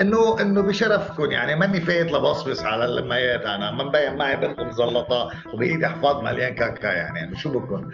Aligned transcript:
إنه 0.00 0.40
إنه 0.40 0.60
بشرفكم. 0.60 1.30
يعني 1.30 1.56
ماني 1.56 1.80
فايت 1.80 2.12
لبصبص 2.12 2.62
على 2.62 2.84
اللميات 2.84 3.40
أنا 3.40 3.70
مبين 3.70 4.16
معي 4.16 4.36
بنت 4.36 4.60
مزلطه 4.60 5.30
وبايدي 5.54 5.86
حفاض 5.86 6.22
مليان 6.22 6.54
كاكا 6.54 6.86
يعني, 6.86 7.18
يعني 7.18 7.36
شو 7.36 7.58
بكون؟ 7.58 7.92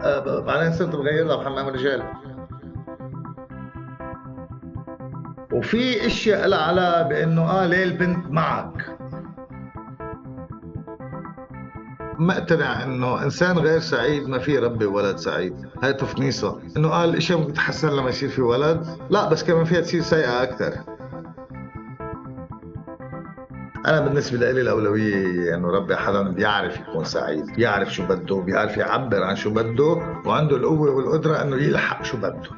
أه 0.00 0.40
بعدين 0.40 0.72
صرت 0.72 0.96
بغير 0.96 1.26
لها 1.26 1.36
بحمام 1.36 1.68
رجال 1.68 2.02
وفي 5.52 6.06
إشياء 6.06 6.46
لها 6.48 6.58
علاقة 6.58 7.02
بإنه 7.02 7.42
آه 7.42 7.66
ليه 7.66 7.84
البنت 7.84 8.30
معك؟ 8.30 8.98
مقتنع 12.18 12.84
إنه 12.84 13.22
إنسان 13.22 13.58
غير 13.58 13.80
سعيد 13.80 14.28
ما 14.28 14.38
في 14.38 14.54
يربي 14.54 14.86
ولد 14.86 15.16
سعيد. 15.16 15.56
هاي 15.82 15.92
تفنيصة. 15.92 16.60
إنه 16.76 16.88
قال 16.88 17.16
اشياء 17.16 17.38
ممكن 17.38 17.52
تتحسن 17.52 17.96
لما 17.96 18.08
يصير 18.08 18.28
في 18.28 18.42
ولد. 18.42 18.86
لا 19.10 19.28
بس 19.28 19.44
كمان 19.44 19.64
فيها 19.64 19.80
تصير 19.80 20.02
سيئة 20.02 20.42
أكثر. 20.42 20.97
أنا 23.88 24.00
بالنسبة 24.00 24.52
لي 24.52 24.60
الأولوية 24.60 25.54
إنه 25.54 25.68
ربي 25.68 25.96
حدا 25.96 26.22
بيعرف 26.22 26.80
يكون 26.80 27.04
سعيد 27.04 27.46
بيعرف 27.56 27.94
شو 27.94 28.06
بده 28.06 28.36
بيعرف 28.36 28.76
يعبر 28.76 29.22
عن 29.22 29.36
شو 29.36 29.50
بده 29.50 29.84
وعنده 30.26 30.56
القوة 30.56 30.90
والقدرة 30.90 31.42
إنه 31.42 31.56
يلحق 31.56 32.04
شو 32.04 32.16
بده. 32.16 32.50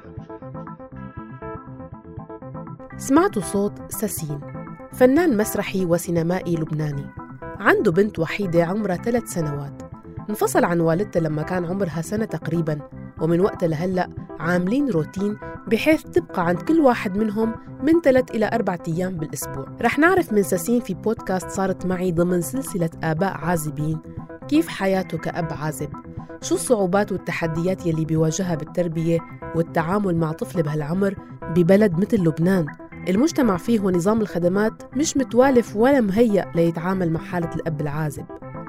سمعتوا 2.97 3.43
صوت 3.43 3.73
ساسين 3.89 4.41
فنان 4.93 5.37
مسرحي 5.37 5.85
وسينمائي 5.85 6.57
لبناني. 6.57 7.07
عنده 7.43 7.93
بنت 7.93 8.19
وحيدة 8.19 8.65
عمرها 8.65 8.97
ثلاث 8.97 9.25
سنوات. 9.25 9.83
انفصل 10.31 10.65
عن 10.65 10.81
والدته 10.81 11.21
لما 11.21 11.43
كان 11.43 11.65
عمرها 11.65 12.03
سنة 12.03 12.25
تقريباً. 12.25 13.00
ومن 13.21 13.41
وقتها 13.41 13.67
لهلأ 13.67 14.09
عاملين 14.41 14.91
روتين 14.91 15.37
بحيث 15.67 16.03
تبقى 16.03 16.47
عند 16.47 16.63
كل 16.63 16.81
واحد 16.81 17.17
منهم 17.17 17.55
من 17.83 18.01
ثلاث 18.01 18.31
إلى 18.31 18.51
أربعة 18.53 18.79
أيام 18.89 19.17
بالأسبوع. 19.17 19.67
رح 19.83 19.99
نعرف 19.99 20.33
من 20.33 20.43
ساسين 20.43 20.81
في 20.81 20.95
بودكاست 20.95 21.51
صارت 21.51 21.87
معي 21.87 22.13
ضمن 22.13 22.41
سلسلة 22.41 22.91
آباء 23.03 23.37
عازبين. 23.37 23.99
كيف 24.49 24.69
حياته 24.69 25.19
كأب 25.19 25.49
عازب؟ 25.53 25.89
شو 26.41 26.55
الصعوبات 26.55 27.13
والتحديات 27.13 27.87
يلي 27.87 28.05
بيواجهها 28.05 28.55
بالتربية 28.55 29.19
والتعامل 29.55 30.17
مع 30.17 30.33
طفل 30.33 30.63
بهالعمر 30.63 31.15
ببلد 31.43 31.99
مثل 31.99 32.17
لبنان؟ 32.17 32.67
المجتمع 33.09 33.57
فيه 33.57 33.81
ونظام 33.81 34.21
الخدمات 34.21 34.97
مش 34.97 35.17
متوالف 35.17 35.77
ولا 35.77 36.01
مهيأ 36.01 36.53
ليتعامل 36.55 37.13
مع 37.13 37.21
حالة 37.21 37.51
الأب 37.55 37.81
العازب. 37.81 38.25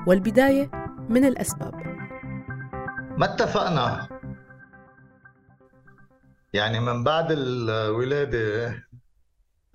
والبداية 0.07 0.71
من 1.09 1.25
الأسباب. 1.25 1.75
ما 3.17 3.25
اتفقنا؟ 3.25 4.07
يعني 6.53 6.79
من 6.79 7.03
بعد 7.03 7.31
الولادة 7.31 8.73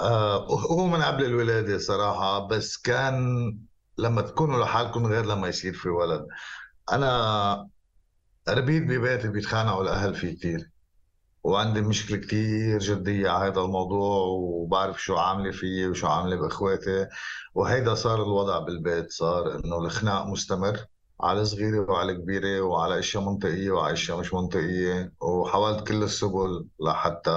آه 0.00 0.46
هو 0.46 0.86
من 0.86 1.02
قبل 1.02 1.24
الولادة 1.24 1.78
صراحة 1.78 2.48
بس 2.48 2.76
كان 2.78 3.16
لما 3.98 4.22
تكونوا 4.22 4.64
لحالكم 4.64 5.06
غير 5.06 5.26
لما 5.26 5.48
يصير 5.48 5.72
في 5.74 5.88
ولد. 5.88 6.26
أنا 6.92 7.68
ربيت 8.48 8.82
ببيتي 8.82 9.28
بيتخانقوا 9.28 9.82
الأهل 9.82 10.14
فيه 10.14 10.36
كثير 10.38 10.70
وعندي 11.44 11.80
مشكلة 11.80 12.18
كتير 12.18 12.78
جدية 12.78 13.30
على 13.30 13.50
هذا 13.52 13.60
الموضوع 13.60 14.26
وبعرف 14.26 15.02
شو 15.02 15.16
عاملة 15.16 15.50
فيي 15.52 15.88
وشو 15.88 16.06
عاملة 16.06 16.36
بإخواتي 16.36 17.08
وهيدا 17.54 17.94
صار 17.94 18.22
الوضع 18.22 18.58
بالبيت 18.58 19.12
صار 19.12 19.54
إنه 19.56 19.78
الخناق 19.78 20.26
مستمر. 20.26 20.86
على 21.20 21.44
صغيرة 21.44 21.90
وعلى 21.90 22.14
كبيرة 22.14 22.60
وعلى 22.60 22.98
أشياء 22.98 23.22
منطقية 23.24 23.70
وعلى 23.70 23.92
أشياء 23.92 24.18
مش 24.18 24.34
منطقية. 24.34 25.12
وحاولت 25.20 25.88
كل 25.88 26.02
السبل 26.02 26.66
لحتى 26.80 27.30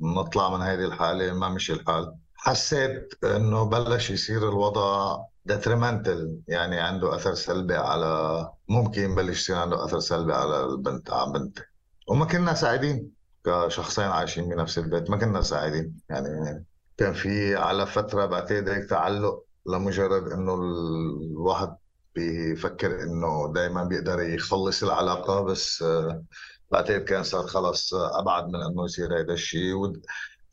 نطلع 0.00 0.56
من 0.56 0.62
هذه 0.62 0.84
الحالة 0.84 1.32
ما 1.32 1.48
مشي 1.48 1.72
الحال. 1.72 2.14
حسيت 2.34 3.14
إنه 3.24 3.64
بلش 3.64 4.10
يصير 4.10 4.48
الوضع 4.48 5.18
ديتريمنتال 5.44 6.40
يعني 6.48 6.80
عنده 6.80 7.14
أثر 7.14 7.34
سلبي 7.34 7.74
على 7.76 8.50
ممكن 8.68 9.10
يبلش 9.10 9.40
يصير 9.40 9.56
عنده 9.56 9.84
أثر 9.84 9.98
سلبي 10.00 10.32
على 10.32 10.64
البنت 10.64 11.10
على 11.10 11.32
بنتي 11.32 11.62
وما 12.08 12.24
كنا 12.24 12.54
سعيدين 12.54 13.10
كشخصين 13.44 14.04
عايشين 14.04 14.48
بنفس 14.48 14.78
البيت 14.78 15.10
ما 15.10 15.16
كنا 15.16 15.42
سعيدين. 15.42 16.00
يعني 16.08 16.64
كان 16.96 17.12
في 17.12 17.56
على 17.56 17.86
فترة 17.86 18.26
بعتقد 18.26 18.68
هيك 18.68 18.90
تعلق 18.90 19.44
لمجرد 19.66 20.32
إنه 20.32 20.54
الواحد 20.54 21.76
بيفكر 22.18 23.02
إنه 23.02 23.52
دائما 23.54 23.84
بيقدر 23.84 24.20
يخلص 24.20 24.82
العلاقة 24.82 25.42
بس 25.42 25.82
آه، 25.82 26.24
بعتقد 26.70 27.00
كان 27.00 27.22
صار 27.22 27.46
خلص 27.46 27.94
أبعد 27.94 28.48
من 28.48 28.62
إنه 28.62 28.84
يصير 28.84 29.20
هذا 29.20 29.32
الشيء 29.32 29.92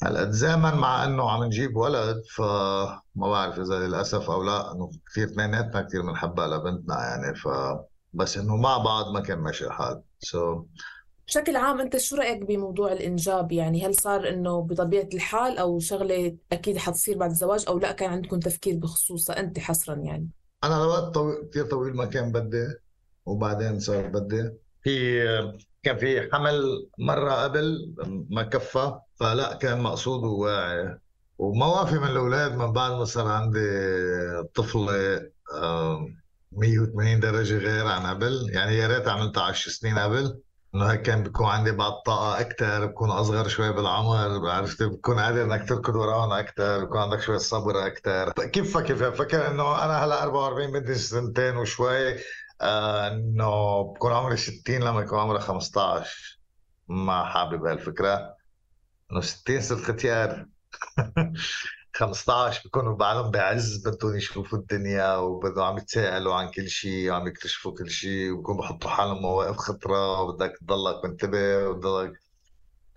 هلأ 0.04 0.26
تزامن 0.26 0.76
مع 0.76 1.04
إنه 1.04 1.32
عم 1.32 1.44
نجيب 1.44 1.76
ولد 1.76 2.24
فما 2.36 3.02
بعرف 3.16 3.60
إذا 3.60 3.80
للأسف 3.80 4.30
أو 4.30 4.44
لا 4.44 4.72
إنه 4.72 4.92
كثير 5.12 5.28
اثنيناتنا 5.28 5.82
كثير 5.82 6.02
بنحبها 6.02 6.48
لبنتنا 6.48 6.96
يعني 6.96 7.36
ف 7.36 7.48
بس 8.14 8.38
إنه 8.38 8.56
مع 8.56 8.78
بعض 8.78 9.14
ما 9.14 9.20
كان 9.20 9.40
ماشي 9.40 9.66
الحال. 9.66 10.02
سو 10.20 10.62
so 10.62 10.66
بشكل 11.28 11.56
عام 11.56 11.82
أنت 11.82 11.98
شو 11.98 12.16
رأيك 12.16 12.44
بموضوع 12.44 12.92
الإنجاب؟ 12.92 13.52
يعني 13.52 13.86
هل 13.86 13.96
صار 13.96 14.30
إنه 14.30 14.62
بطبيعة 14.62 15.10
الحال 15.14 15.58
أو 15.58 15.80
شغلة 15.80 16.38
أكيد 16.52 16.78
حتصير 16.78 17.18
بعد 17.18 17.30
الزواج 17.30 17.66
أو 17.68 17.80
لا؟ 17.80 17.92
كان 17.92 18.10
عندكم 18.10 18.40
تفكير 18.40 18.76
بخصوصها 18.76 19.40
أنت 19.40 19.60
حصرا 19.60 19.96
يعني. 19.96 20.30
أنا 20.66 20.74
لوقت 20.74 21.14
طويل 21.14 21.50
كثير 21.50 21.66
طويل 21.66 21.96
ما 21.96 22.06
كان 22.06 22.32
بدي 22.32 22.68
وبعدين 23.26 23.80
صار 23.80 24.08
بدي. 24.08 24.50
في 24.84 25.24
كان 25.84 25.98
في 25.98 26.30
حمل 26.34 26.90
مرة 27.00 27.32
قبل 27.34 27.94
ما 28.30 28.44
كفى 28.44 29.00
فلا 29.16 29.54
كان 29.54 29.82
مقصود 29.82 30.24
وواعي. 30.24 31.00
ومواقفي 31.38 32.00
من 32.00 32.08
الأولاد 32.08 32.56
من 32.56 32.74
بعد 32.74 32.92
ما 32.92 33.06
صار 33.06 33.28
عندي 33.28 33.60
طفلة 34.56 35.22
180 36.52 37.20
درجة 37.20 37.58
غير 37.58 37.88
عن 37.88 38.06
قبل. 38.06 38.50
يعني 38.50 38.78
يا 38.78 38.88
ريت 38.88 39.08
عملتها 39.08 39.44
10 39.44 39.72
سنين 39.72 40.00
قبل. 40.00 40.40
إنه 40.76 40.86
هيك 40.86 41.02
كان 41.02 41.24
بيكون 41.24 41.48
عندي 41.48 41.72
بعض 41.72 41.94
طاقة 42.06 42.40
أكثر 42.40 42.86
بكون 42.86 43.10
أصغر 43.10 43.48
شوي 43.48 43.74
بالعمر 43.74 44.50
عرفت؟ 44.50 44.84
بكون 44.84 45.20
قادر 45.20 45.44
إنك 45.44 45.70
تركض 45.70 45.96
وراهم 45.96 46.32
أكثر 46.32 46.86
بكون 46.86 47.02
عندك 47.02 47.22
شوية 47.22 47.38
صبر 47.38 47.88
أكثر 47.88 48.32
كيف 48.32 48.78
كيف 48.78 49.04
فكر 49.04 49.48
إنه 49.48 49.86
أنا 49.86 50.06
هلأ 50.06 50.24
44 50.24 50.72
بدي 50.72 50.96
سنتين 50.96 51.58
وشوي 51.58 52.16
آه 52.62 53.08
إنه 53.08 53.82
بكون 53.94 54.14
عمري 54.14 54.38
60 54.38 54.76
لما 54.76 55.02
يكون 55.02 55.20
عمري 55.20 55.40
15 55.40 56.40
ما 56.88 57.26
حابب 57.26 57.66
هالفكرة. 57.66 58.36
إنه 59.12 59.22
60 59.22 59.62
صرت 59.62 59.82
ختيار. 59.82 60.46
15 61.96 62.62
بيكونوا 62.64 62.96
بعدهم 62.96 63.32
بعز 63.32 63.88
بدهم 63.88 64.16
يشوفوا 64.16 64.60
الدنيا 64.60 65.16
وبدهم 65.16 65.64
عم 65.64 65.78
يتساءلوا 65.78 66.36
عن 66.36 66.50
كل 66.50 66.70
شيء 66.70 67.12
وعم 67.12 67.28
يكتشفوا 67.28 67.72
كل 67.78 67.90
شيء 67.90 68.32
وبكونوا 68.32 68.62
بحطوا 68.62 68.90
حالهم 68.90 69.22
مواقف 69.22 69.58
خطرة 69.58 70.22
وبدك 70.22 70.58
تضلك 70.62 71.06
منتبه 71.06 71.68
وبدك 71.68 72.20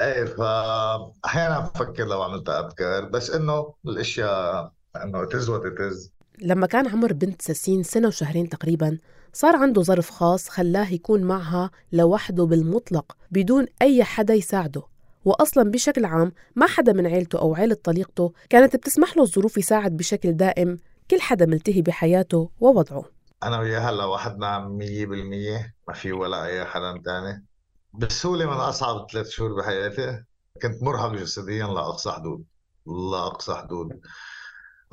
إيه 0.01 0.25
فاحيانا 0.25 1.61
بفكر 1.61 2.05
لو 2.05 2.23
عملت 2.23 2.49
أبكر 2.49 3.05
بس 3.05 3.31
إنه 3.31 3.75
الأشياء 3.87 4.73
إنه 4.97 5.23
اتز 5.23 5.49
وات 5.49 5.63
اتز 5.65 6.13
لما 6.43 6.67
كان 6.67 6.89
عمر 6.89 7.13
بنت 7.13 7.43
ساسين 7.43 7.83
سنة 7.83 8.09
وشهرين 8.09 8.49
تقريبا 8.49 8.99
صار 9.33 9.57
عنده 9.57 9.83
ظرف 9.83 10.11
خاص 10.11 10.49
خلاه 10.49 10.93
يكون 10.93 11.23
معها 11.23 11.71
لوحده 11.93 12.45
بالمطلق 12.45 13.17
بدون 13.31 13.67
أي 13.83 14.05
حدا 14.05 14.35
يساعده. 14.35 14.83
وأصلا 15.25 15.71
بشكل 15.71 16.05
عام 16.05 16.33
ما 16.57 16.67
حدا 16.67 16.93
من 16.93 17.07
عيلته 17.07 17.39
أو 17.39 17.55
عيلة 17.55 17.77
طليقته 17.85 18.33
كانت 18.51 18.77
بتسمح 18.77 19.17
له 19.17 19.23
الظروف 19.23 19.59
يساعد 19.59 19.97
بشكل 19.97 20.33
دائم 20.33 20.79
كل 21.11 21.21
حدا 21.21 21.47
ملتهي 21.47 21.83
بحياته 21.83 22.51
ووضعه. 22.61 23.05
أنا 23.43 23.59
وياها 23.59 23.91
هلا 23.91 24.05
وحدنا 24.05 24.69
مية 24.69 25.07
بالمية 25.07 25.75
ما 25.89 25.95
في 25.95 26.13
ولا 26.13 26.45
أي 26.45 26.65
حدا 26.65 27.03
تاني. 27.05 27.47
بسهولة 27.95 28.47
من 28.47 28.53
أصعب 28.53 29.07
ثلاث 29.13 29.29
شهور 29.29 29.55
بحياتي 29.61 30.25
كنت 30.63 30.83
مرهق 30.83 31.13
جسديا 31.13 31.67
لأقصى 31.67 32.11
حدود 32.11 32.45
لأقصى 32.87 33.55
حدود. 33.55 34.01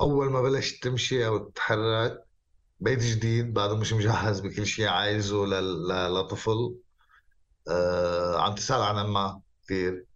أول 0.00 0.30
ما 0.30 0.42
بلشت 0.42 0.82
تمشي 0.82 1.26
أو 1.26 1.38
تتحرك 1.38 2.24
بيت 2.80 2.98
جديد 3.02 3.54
بعده 3.54 3.76
مش 3.76 3.92
مجهز 3.92 4.40
بكل 4.40 4.66
شيء 4.66 4.88
عايزه 4.88 5.46
لطفل 6.08 6.74
آه 7.68 8.40
عم 8.40 8.54
تسأل 8.54 8.82
عن 8.82 8.98
أمها 8.98 9.40
كثير 9.64 10.06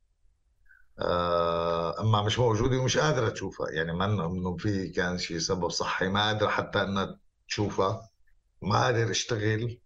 أما 2.01 2.23
مش 2.23 2.39
موجودة 2.39 2.79
ومش 2.79 2.99
قادرة 2.99 3.29
تشوفها. 3.29 3.71
يعني 3.71 3.93
ما 3.93 4.05
انه 4.05 4.57
في 4.57 4.89
كان 4.89 5.19
شيء 5.19 5.39
سبب 5.39 5.69
صحي 5.71 6.09
ما 6.09 6.27
قادر 6.27 6.49
حتى 6.49 6.83
إنها 6.83 7.19
تشوفها. 7.49 8.09
ما 8.63 8.85
قادر 8.85 9.11
أشتغل. 9.11 9.81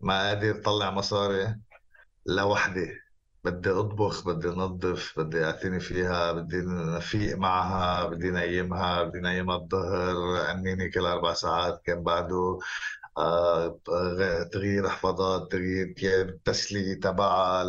ما 0.00 0.28
قادر 0.28 0.62
طلع 0.62 0.90
مصاري 0.90 1.60
لوحدي 2.26 2.98
بدي 3.44 3.70
أطبخ 3.70 4.26
بدي 4.26 4.48
أنظف 4.48 5.18
بدي 5.20 5.44
أعتني 5.44 5.80
فيها 5.80 6.32
بدي 6.32 6.56
نفيق 6.96 7.36
معها 7.36 8.06
بدي 8.06 8.30
نيمها 8.30 9.02
بدي 9.02 9.20
نيمها 9.20 9.56
الظهر 9.56 10.46
عنيني 10.46 10.90
كل 10.90 11.06
أربع 11.06 11.32
ساعات 11.34 11.82
كان 11.84 12.02
بعده. 12.02 12.58
آه 13.18 13.80
تغيير 14.52 14.88
حفاضات 14.88 15.52
تغيير 15.52 16.38
تسلي 16.44 16.94
تبعها 16.94 17.64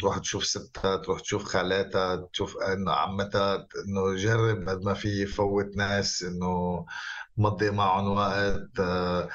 تروح 0.00 0.18
تشوف 0.18 0.44
ستها 0.46 0.96
تروح 0.96 1.20
تشوف 1.20 1.44
خالاتها 1.44 2.16
تشوف 2.32 2.56
انه 2.56 2.92
عمتها 2.92 3.54
إنه 3.56 4.14
جرب 4.16 4.68
قد 4.68 4.82
ما 4.84 4.94
في 4.94 5.22
يفوت 5.22 5.76
ناس 5.76 6.22
إنه 6.22 6.86
مضي 7.36 7.70
معهم 7.70 8.08
وقت 8.08 8.80
آه، 8.80 9.28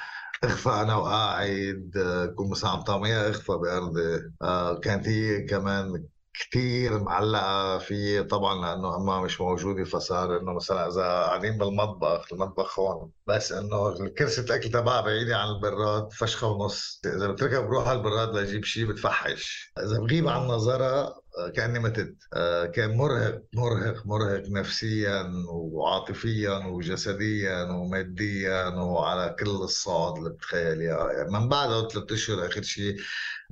اخفى 0.43 0.69
أنا 0.69 0.95
وقاعد 0.95 1.91
آه، 1.97 2.25
كون 2.25 2.49
مثلا 2.51 2.69
عم 2.69 2.81
طعميها 2.81 3.29
اخفى 3.29 3.51
بأرضي. 3.53 4.31
آه، 4.41 4.79
كانت 4.79 5.07
هي 5.07 5.41
كمان 5.45 6.05
كثير 6.33 6.99
معلقة 6.99 7.77
في 7.77 8.23
طبعا 8.23 8.61
لأنه 8.65 8.95
أمها 8.95 9.21
مش 9.21 9.41
موجودة 9.41 9.83
فصار 9.83 10.37
إنه 10.37 10.53
مثلا 10.53 10.87
إذا 10.87 11.01
قاعدين 11.01 11.57
بالمطبخ 11.57 12.33
المطبخ 12.33 12.79
هون 12.79 13.11
بس 13.27 13.51
إنه 13.51 14.07
كرسي 14.17 14.41
الأكل 14.41 14.69
تبعها 14.69 15.01
بعيدة 15.01 15.37
عن 15.37 15.47
البراد 15.47 16.13
فشخة 16.13 16.47
ونص. 16.47 17.01
إذا 17.05 17.27
بتركها 17.27 17.59
بروح 17.59 17.87
على 17.87 17.97
البراد 17.97 18.35
لأجيب 18.35 18.65
شيء 18.65 18.85
بتفحش. 18.85 19.73
إذا 19.79 19.99
بغيب 19.99 20.27
عن 20.27 20.47
نظرها 20.47 21.15
كأني 21.55 21.79
متت. 21.79 22.15
آه، 22.33 22.65
كان 22.65 22.97
مرهق 22.97 23.41
مرهق 23.53 24.05
مرهق 24.05 24.43
نفسيا 24.49 25.31
وعاطفيا 25.49 26.65
وجسديا 26.65 27.63
وماديا 27.63 28.67
وعلى 28.67 29.35
كل 29.39 29.49
الصعد 29.49 30.17
اللي 30.17 30.29
بتخيليها 30.29 31.11
يعني 31.11 31.31
من 31.31 31.49
بعد 31.49 31.91
ثلاث 31.91 32.11
أشهر 32.11 32.45
آخر 32.47 32.61
شيء 32.61 32.95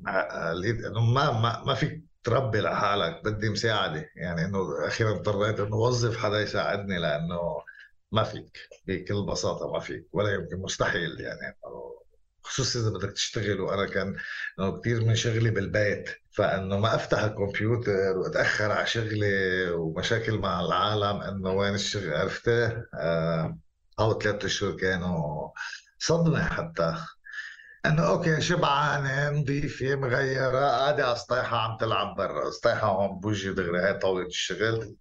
آه، 0.07 0.11
آه، 0.11 0.53
ما 1.13 1.31
ما 1.31 1.63
ما 1.65 1.73
فيك 1.73 2.08
تربي 2.29 2.61
لحالك 2.61 3.23
بدي 3.23 3.49
مساعدة. 3.49 4.09
يعني 4.15 4.45
إنه 4.45 4.87
أخيرا 4.87 5.11
اضطريت 5.11 5.59
إنه 5.59 5.75
أوظف 5.75 6.17
حدا 6.17 6.41
يساعدني 6.41 6.99
لأنه 6.99 7.61
ما 8.11 8.23
فيك 8.23 8.57
بكل 8.87 9.25
بساطة 9.25 9.71
ما 9.71 9.79
فيك 9.79 10.07
ولا 10.13 10.33
يمكن 10.33 10.57
مستحيل. 10.57 11.19
يعني 11.19 11.57
خصوصا 12.43 12.79
إذا 12.79 12.89
بدك 12.89 13.11
تشتغل 13.11 13.61
وأنا 13.61 13.85
كان 13.85 14.15
كثير 14.79 15.05
من 15.05 15.15
شغلي 15.15 15.49
بالبيت. 15.49 16.09
فإنه 16.31 16.77
ما 16.77 16.95
أفتح 16.95 17.23
الكمبيوتر 17.23 18.17
وأتأخر 18.17 18.71
على 18.71 18.87
شغلي 18.87 19.69
ومشاكل 19.71 20.37
مع 20.37 20.61
العالم 20.61 21.21
إنه 21.21 21.51
وين 21.51 21.73
الشغل؟ 21.73 22.13
عرفته؟ 22.13 22.83
آه 22.93 23.57
أو 23.99 24.19
ثلاث 24.19 24.45
اشهر 24.45 24.71
كانوا 24.71 25.49
صدمة 25.99 26.43
حتى. 26.43 26.95
انه 27.85 28.07
okay 28.09 28.41
شبعانه 28.41 29.29
نظيفة 29.29 29.95
مغيرة 29.95 30.59
قاعدة 30.59 31.05
على 31.05 31.15
سطيحه 31.15 31.57
عم 31.57 31.77
تلعب 31.77 32.15
برا. 32.15 32.51
سطيحه 32.51 32.87
هون 32.87 33.19
بوجهي 33.19 33.53
دغري 33.53 33.79
هاي 33.79 33.93
طاولة 33.93 34.25
الشغل. 34.25 34.95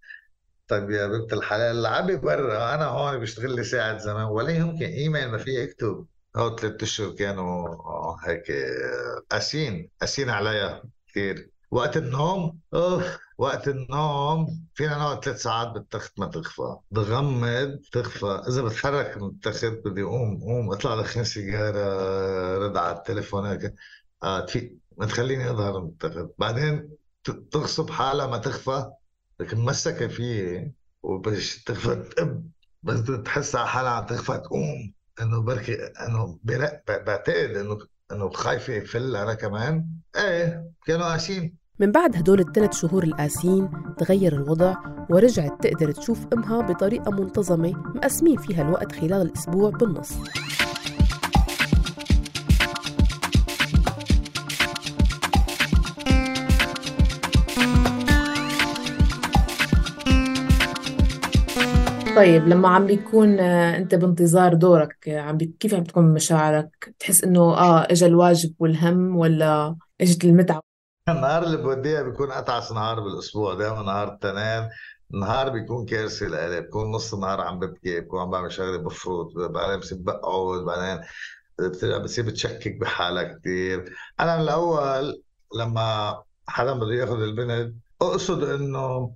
طيب 0.68 0.90
يا 0.90 1.06
بنت 1.06 1.32
الحلال 1.32 1.82
لعبي 1.82 2.16
برا. 2.16 2.74
أنا 2.74 2.84
هون 2.84 3.18
بشتغل 3.18 3.56
لي 3.56 3.64
ساعة 3.64 3.98
زمان 3.98 4.24
ولا 4.24 4.50
يمكن 4.50 4.86
إيميل 4.86 5.28
ما 5.28 5.38
في 5.38 5.64
اكتب 5.64 6.06
هو 6.36 6.56
ثلاث 6.56 6.82
أشهر 6.82 7.10
كانوا 7.10 7.76
هيك 8.24 8.52
قاسيين 9.30 9.90
قاسيين 10.00 10.30
عليها 10.30 10.82
كثير 11.08 11.50
وقت 11.70 11.96
النوم 11.96 12.58
أوف. 12.74 13.18
وقت 13.38 13.68
النوم 13.68 14.66
فينا 14.74 14.98
نقعد 14.98 15.24
ثلاث 15.24 15.42
ساعات 15.42 15.68
بالتخت 15.68 16.20
ما 16.20 16.26
تغفى. 16.26 16.76
بغمض 16.90 17.78
تغفى. 17.92 18.42
إذا 18.48 18.62
بتحرك 18.62 19.16
من 19.16 19.28
التخت 19.28 19.64
بدي 19.64 20.02
أقوم 20.02 20.40
قوم 20.40 20.72
أطلع 20.72 20.96
دخن 20.96 21.24
سيجارة 21.24 22.58
رد 22.58 22.76
على 22.76 22.96
التليفون 22.96 23.46
هيك. 23.46 23.74
آه 24.22 24.46
ما 24.96 25.06
تخليني 25.06 25.50
أظهر 25.50 25.80
من 25.80 25.88
التخت. 25.88 26.26
بعدين 26.38 26.90
تغصب 27.50 27.90
حالها 27.90 28.26
ما 28.26 28.38
تخفى. 28.38 28.90
لكن 29.40 29.58
مسكه 29.58 30.08
فيي 30.08 30.72
وبش 31.02 31.64
تخفى 31.64 31.94
تقب. 31.94 32.50
بس 32.82 33.22
تحس 33.24 33.56
على 33.56 33.68
حالها 33.68 33.90
عم 33.90 34.06
تخفى 34.06 34.38
تقوم. 34.38 34.92
إنه 35.20 35.42
بركي 35.42 35.74
إنه 35.84 36.38
بعتقد 36.44 37.56
إنه 37.56 37.78
إنه 38.12 38.30
خايفة 38.30 38.72
يفل 38.72 39.16
أنا 39.16 39.34
كمان. 39.34 39.86
إيه 40.16 40.70
كانوا 40.86 41.06
قاسيين. 41.06 41.67
من 41.80 41.92
بعد 41.92 42.16
هدول 42.16 42.40
الثلاث 42.40 42.74
شهور 42.74 43.04
القاسيين 43.04 43.68
تغير 43.98 44.32
الوضع 44.32 44.74
ورجعت 45.10 45.62
تقدر 45.62 45.92
تشوف 45.92 46.26
أمها 46.32 46.60
بطريقة 46.60 47.10
منتظمة 47.10 47.72
مقسمين 47.94 48.36
فيها 48.36 48.62
الوقت 48.62 48.92
خلال 48.92 49.22
الأسبوع 49.22 49.70
بالنص. 49.70 50.12
طيب 62.16 62.48
لما 62.48 62.68
عم 62.68 62.86
بيكون 62.86 63.40
آه، 63.40 63.76
أنت 63.76 63.94
بانتظار 63.94 64.54
دورك 64.54 65.08
عم 65.08 65.36
بي... 65.36 65.54
كيف 65.60 65.74
عم 65.74 65.84
تكون 65.84 66.14
مشاعرك 66.14 66.94
تحس 66.98 67.24
إنه 67.24 67.40
آه 67.40 67.86
اجى 67.90 68.06
الواجب 68.06 68.54
والهم 68.58 69.16
ولا 69.16 69.76
إجت 70.00 70.24
المتعة؟ 70.24 70.67
النهار 71.12 71.42
اللي 71.42 71.56
بوديها 71.56 72.02
بيكون 72.02 72.32
اتعس 72.32 72.72
نهار 72.72 73.00
بالأسبوع 73.00 73.54
دائما 73.54 73.82
نهار 73.82 74.08
التنين 74.12 74.68
نهار 75.10 75.48
بيكون 75.48 75.86
كارثه 75.86 76.26
لإلي 76.26 76.60
بكون 76.60 76.90
نص 76.90 77.14
النهار 77.14 77.40
عم 77.40 77.58
ببكي 77.58 78.00
بكون 78.00 78.20
عم 78.20 78.30
بعمل 78.30 78.52
شغله 78.52 78.76
بفرط 78.76 79.32
بعدين 79.36 79.78
بصير 79.78 79.98
بقعد 80.00 80.60
بعدين 80.64 81.04
بتصير 82.02 82.24
بتشكك 82.24 82.76
بحالك 82.80 83.38
كثير 83.40 83.96
أنا 84.20 84.36
من 84.36 84.42
الأول 84.42 85.22
لما 85.54 86.18
حدا 86.48 86.72
بده 86.72 86.94
ياخذ 86.94 87.22
البنت 87.22 87.74
أقصد 88.02 88.44
إنه 88.44 89.14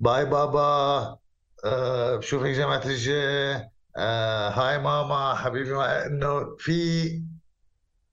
bye 0.00 0.24
بابا 0.24 1.18
آه 1.64 2.20
شوفي 2.20 2.52
جماعة 2.52 2.82
الجاي 2.86 3.70
آه 3.96 4.48
هاي 4.48 4.78
ماما 4.78 5.34
حبيبي 5.34 5.72
ما 5.72 6.06
إنه 6.06 6.56
في 6.58 7.22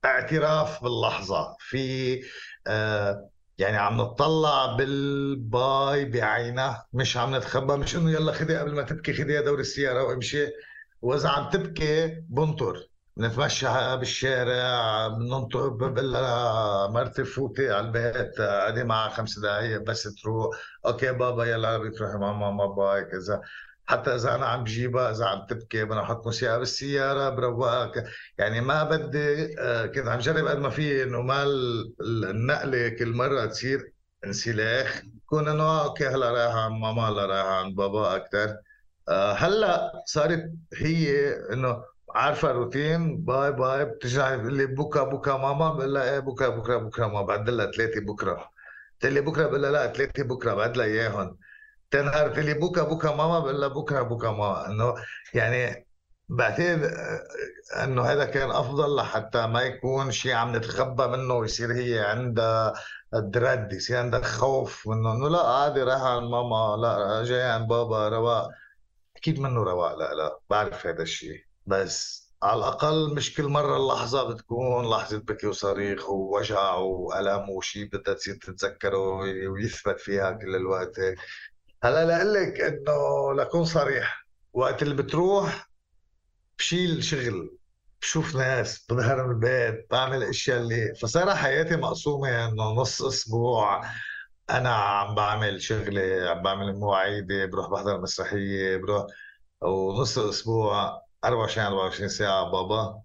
اعتراف 0.04 0.82
باللحظة. 0.84 1.56
في 1.58 2.20
آه 2.66 3.30
يعني 3.58 3.76
عم 3.76 3.96
نطلع 3.96 4.76
بال 4.76 5.27
bye 5.27 6.04
بعينه 6.04 6.82
مش 6.92 7.16
عم 7.16 7.36
نتخبى 7.36 7.76
مش 7.76 7.96
إنه 7.96 8.10
يلا 8.10 8.32
خدي 8.32 8.56
قبل 8.56 8.74
ما 8.74 8.82
تبكي 8.82 9.12
خدي 9.12 9.42
دور 9.42 9.60
السيارة 9.60 10.04
وامشي. 10.04 10.46
وإذا 11.02 11.28
عم 11.28 11.50
تبكي 11.50 12.20
بنطر 12.28 12.76
نتمشى 13.18 13.96
بالشارع 13.96 15.08
بننطر 15.08 15.68
بقول 15.68 16.12
لها 16.12 16.86
مرتي 16.88 17.24
فوتي 17.24 17.72
على 17.72 17.86
البيت 17.86 18.40
قعدي 18.40 18.84
معها 18.84 19.08
خمس 19.10 19.38
دقائق 19.38 19.82
بس 19.82 20.14
تروح. 20.22 20.56
okay 20.86 21.12
بابا 21.12 21.44
يلا 21.44 21.78
بتروحي 21.78 22.18
مع 22.18 22.32
ماما 22.32 22.66
bye 22.66 23.04
كذا. 23.04 23.40
حتى 23.90 24.14
إذا 24.14 24.34
أنا 24.34 24.46
عم 24.46 24.64
بجيبها 24.64 25.10
إذا 25.10 25.26
عم 25.26 25.46
تبكي 25.46 25.84
بدنا 25.84 26.00
نحط 26.02 26.26
موسيقى 26.26 26.58
بالسيارة 26.58 27.28
بروقها 27.30 27.92
يعني 28.38 28.60
ما 28.60 28.84
بدي 28.84 29.56
آه، 29.60 29.86
كنت 29.86 30.08
عم 30.08 30.18
جرب 30.18 30.46
قد 30.46 30.58
ما 30.58 30.70
في 30.70 31.02
إنه 31.02 31.22
ما 31.22 31.44
النقلة 32.00 32.88
كل 32.88 33.12
مرة 33.12 33.46
تصير 33.46 33.92
انسلاخ. 34.24 35.02
يكون 35.16 35.48
إنه 35.48 35.82
okay 35.84 36.06
هلأ 36.08 36.30
رايحه 36.30 36.58
عند 36.60 36.72
ماما 36.82 37.08
هلأ 37.08 37.26
رايحه 37.26 37.48
عند 37.54 37.76
بابا 37.76 38.16
أكثر 38.16 38.56
آه، 39.08 39.32
هلأ 39.32 39.92
صارت 40.06 40.52
هي 40.76 41.30
إنه 41.52 41.84
عارفة 42.14 42.52
روتين 42.52 43.24
bye 43.24 43.52
bye 43.52 43.84
بترجع 43.84 44.36
بتقول 44.36 44.56
لي 44.56 44.66
بكرة 44.66 45.02
بكرة 45.02 45.36
ماما 45.36 45.72
بقول 45.74 45.94
لها 45.94 46.12
إيه 46.14 46.18
بكرة 46.18 46.48
بكرة 46.48 46.76
بكرة 46.76 47.06
ما 47.06 47.22
بعد 47.22 47.50
لها 47.50 47.70
ثلاثة 47.70 48.00
بكرة. 48.00 48.50
بتقول 48.98 49.14
لي 49.14 49.20
بكرة 49.20 49.46
بقول 49.46 49.62
لها 49.62 49.70
لا 49.70 49.92
ثلاثة 49.92 50.22
بكرة 50.24 50.54
بعد 50.54 50.76
لها 50.76 50.86
إياهم. 50.86 51.38
تنهار 51.90 52.28
بتقول 52.28 52.44
لي 52.46 52.54
بكره 52.54 52.82
بكره 52.82 53.10
ماما 53.14 53.38
بقول 53.38 53.60
لها 53.60 53.68
بكره 54.02 54.30
ماما. 54.30 54.66
إنه 54.66 54.94
يعني 55.34 55.86
بعتقد 56.28 56.82
آه، 56.84 57.84
إنه 57.84 58.02
هذا 58.02 58.24
كان 58.24 58.50
أفضل 58.50 58.96
لحتى 58.96 59.46
ما 59.46 59.62
يكون 59.62 60.10
شيء 60.12 60.32
عم 60.32 60.56
نتخبى 60.56 61.06
منه 61.06 61.34
ويصير 61.34 61.72
هي 61.72 62.00
عندها 62.00 62.74
درد 63.12 63.72
يصير 63.72 63.96
عندها 63.98 64.20
خوف 64.22 64.88
منه. 64.88 65.12
إنه 65.12 65.28
لا 65.28 65.46
عادي 65.46 65.82
رايحة 65.82 66.08
عند 66.16 66.30
ماما 66.30 66.76
لا 66.82 67.24
جاي 67.24 67.42
عند 67.42 67.68
بابا 67.68 68.08
رواق 68.08 68.50
أكيد 69.16 69.40
منه 69.40 69.62
رواق 69.62 69.98
لا 69.98 70.14
لا 70.14 70.38
بعرف 70.50 70.86
هذا 70.86 71.02
الشيء 71.02 71.44
بس 71.66 72.30
على 72.42 72.58
الأقل 72.58 73.14
مش 73.14 73.34
كل 73.34 73.44
مرة 73.48 73.76
اللحظة 73.76 74.28
بتكون 74.34 74.90
لحظة 74.90 75.18
بكي 75.18 75.46
وصريخ 75.46 76.10
ووجع 76.10 76.74
وألم 76.74 77.50
وشيء 77.50 77.88
بدها 77.92 78.14
تصير 78.14 78.34
تتذكره 78.34 78.98
ويثبت 79.50 80.00
فيها 80.00 80.32
كل 80.32 80.56
الوقت. 80.56 81.00
هلا 81.82 82.04
لأقلك 82.04 82.60
إنه 82.60 83.32
لكون 83.34 83.64
صريح. 83.64 84.26
وقت 84.52 84.82
اللي 84.82 84.94
بتروح 84.94 85.70
بشيل 86.58 87.04
شغل 87.04 87.56
بشوف 88.02 88.36
ناس 88.36 88.86
بظهر 88.90 89.26
من 89.26 89.30
البيت 89.34 89.86
بعمل 89.90 90.22
أشياء 90.22 90.58
اللي 90.60 90.94
فصار 90.94 91.34
حياتي 91.36 91.76
مقسومة 91.76 92.48
إنه 92.48 92.64
نص 92.64 93.02
أسبوع 93.02 93.84
أنا 94.50 94.74
عم 94.74 95.14
بعمل 95.14 95.62
شغلي 95.62 96.28
عم 96.28 96.42
بعمل 96.42 96.76
مواعيدي 96.78 97.46
بروح 97.46 97.70
بحضر 97.70 98.00
مسرحية 98.00 98.76
بروح 98.76 99.06
ونص 99.62 100.18
أسبوع 100.18 101.02
24 101.24 101.66
24 101.66 102.08
ساعة 102.08 102.50
بابا. 102.50 103.02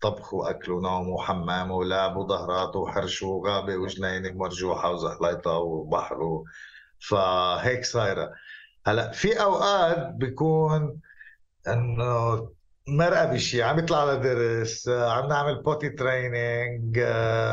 طبخ 0.00 0.34
وأكل 0.34 0.72
ونوم 0.72 1.08
وحمام 1.08 1.70
ولعب 1.70 2.16
وظهرات 2.16 2.76
وحرش 2.76 3.22
وغابة 3.22 3.76
وجنينه 3.76 4.32
مرجوحة 4.32 4.90
وزحليطة 4.90 5.50
وبحر 5.52 6.42
فهيك 7.08 7.84
صايرة. 7.84 8.32
هلأ 8.86 9.10
في 9.12 9.42
أوقات 9.42 10.08
بيكون 10.14 11.00
إنه 11.68 12.48
مرقة 12.88 13.26
بشيء 13.34 13.62
عم 13.62 13.78
يطلع 13.78 14.12
لها 14.12 14.42
ضرس 14.42 14.88
عم 14.88 15.28
نعمل 15.28 15.62
potty 15.62 15.88
training 15.90 16.98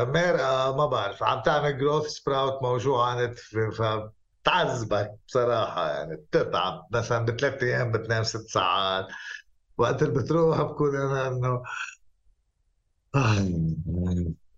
مرقة 0.08 0.76
ما 0.76 0.86
بعرف 0.86 1.22
عم 1.22 1.42
تعمل 1.42 1.78
growth 1.78 2.06
spurt 2.06 2.62
موجوعة 2.62 3.26
نتفه 3.26 3.70
فتعذبك 3.70 5.10
بصراحة 5.28 5.90
يعني 5.90 6.16
بتتعب. 6.16 6.86
مثلا 6.92 7.24
بثلاث 7.24 7.62
أيام 7.62 7.92
بتنام 7.92 8.22
ست 8.22 8.48
ساعات 8.48 9.06
وقت 9.78 10.02
اللي 10.02 10.14
بتروح 10.22 10.62
بكون 10.62 10.96
أنا 10.96 11.28
إنه 11.28 11.62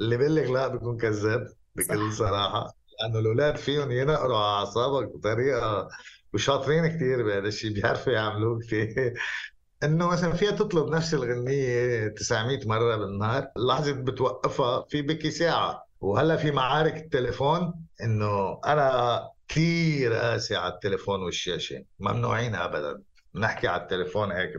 اللي 0.00 0.16
بيقول 0.16 0.36
لك 0.36 0.50
لا 0.50 0.68
بيكون 0.68 0.98
كذاب 0.98 1.52
بكل 1.76 2.12
صراحة. 2.12 2.77
لأنه 3.00 3.18
الاولاد 3.18 3.56
فيهم 3.56 3.90
ينقروا 3.90 4.38
على 4.38 4.66
اعصابك 4.66 5.08
بطريقة 5.14 5.88
وشاطرين 6.34 6.86
كثير 6.86 7.22
بهذا 7.22 7.48
الشيء 7.48 7.72
بيعرفوا 7.72 8.12
يعملوه 8.12 8.58
كثير 8.58 9.14
انه 9.84 10.08
مثلا 10.08 10.32
فيها 10.32 10.50
تطلب 10.50 10.88
نفس 10.88 11.14
الغنية 11.14 12.08
900 12.08 12.68
مرة 12.68 12.96
بالنهار 12.96 13.48
لحظة 13.56 13.92
بتوقفها 13.92 14.84
في 14.88 15.02
بكي 15.02 15.30
ساعة. 15.30 15.88
وهلا 16.00 16.36
في 16.36 16.50
معارك 16.50 16.96
التليفون 16.96 17.74
انه 18.02 18.60
أنا 18.66 19.20
كثير 19.48 20.12
قاسي 20.12 20.56
على 20.56 20.74
التليفون 20.74 21.22
والشاشة 21.22 21.84
ممنوعين 22.00 22.54
ابدا. 22.54 23.02
نحكي 23.34 23.68
على 23.68 23.82
التليفون 23.82 24.32
هيك 24.32 24.52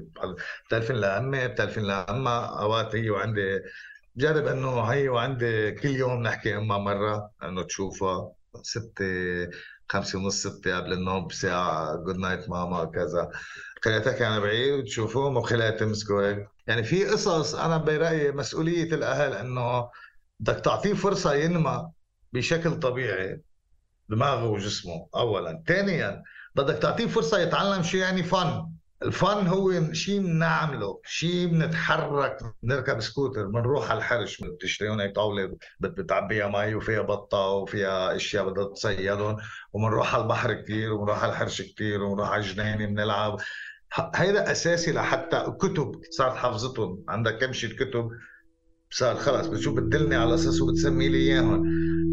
بتلفن 0.67 0.95
لأمي 0.95 1.47
بتلفن 1.47 1.81
لأمها 1.81 2.45
أوقات 2.61 2.95
هي 2.95 3.09
وعندي 3.09 3.61
جرب 4.17 4.47
إنه 4.47 4.81
هي 4.81 5.09
وعندي 5.09 5.71
كل 5.71 5.89
يوم 5.89 6.23
نحكي 6.23 6.57
أمها 6.57 6.77
مرة 6.77 7.31
إنه 7.43 7.63
تشوفها 7.63 8.31
ستة 8.63 9.05
خمسة 9.89 10.19
ونص 10.19 10.47
ستة 10.47 10.77
قبل 10.77 10.93
النوم 10.93 11.27
بساعة 11.27 11.95
good 11.95 12.17
night 12.17 12.49
ماما 12.49 12.85
كذا 12.85 13.31
خليتها 13.83 14.13
كان 14.13 14.39
بعيد 14.39 14.73
وتشوفهم 14.73 15.37
وخليها 15.37 15.71
تمسكوا 15.71 16.21
هيك 16.21 16.47
يعني 16.67 16.83
في 16.83 17.05
قصص 17.05 17.55
أنا 17.55 17.77
برأيي 17.77 18.31
مسؤولية 18.31 18.93
الأهل 18.93 19.33
إنه 19.33 19.89
بدك 20.39 20.59
تعطيه 20.59 20.93
فرصة 20.93 21.33
ينمى 21.33 21.91
بشكل 22.33 22.79
طبيعي 22.79 23.41
دماغه 24.09 24.45
وجسمه 24.49 25.09
اولا. 25.15 25.63
ثانيا 25.67 26.23
بدك 26.55 26.77
تعطيه 26.77 27.07
فرصة 27.07 27.39
يتعلم 27.39 27.83
شو 27.83 27.97
يعني 27.97 28.23
فن 28.23 28.71
الفن 29.03 29.47
هو 29.47 29.93
شيء 29.93 30.19
بنعمله 30.19 30.99
شيء 31.05 31.47
بنتحرك 31.47 32.37
بنركب 32.63 32.99
سكوتر 32.99 33.47
بنروح 33.47 33.91
على 33.91 33.97
الحرش 33.97 34.41
بتشتريون 34.41 35.01
هيك 35.01 35.15
طاولة 35.15 35.57
بتعبيها 35.79 36.47
مي 36.47 36.75
وفيها 36.75 37.01
بطة 37.01 37.47
وفيها 37.47 38.15
أشياء 38.15 38.49
بدها 38.49 38.63
تصيدهم 38.73 39.37
وبنروح 39.73 40.15
على 40.15 40.23
البحر 40.23 40.53
كثير 40.53 40.93
وبنروح 40.93 41.23
على 41.23 41.31
الحرش 41.31 41.61
كثير 41.61 42.03
وبنروح 42.03 42.29
على 42.29 42.41
الجنينة 42.41 42.85
بنلعب 42.85 43.37
هيدا 44.15 44.51
أساسي 44.51 44.91
لحتى 44.91 45.53
كتب 45.61 45.91
صارت 46.11 46.35
حافظتهم 46.35 47.03
عندك 47.09 47.37
كم 47.37 47.53
شيء 47.53 47.69
كتب 47.69 48.09
صار 48.91 49.15
خلص 49.15 49.47
بتشوف 49.47 49.75
بتدلني 49.75 50.15
على 50.15 50.33
أساس 50.33 50.61
وبتسمي 50.61 51.09
لي 51.09 51.17
اياهم 51.17 51.63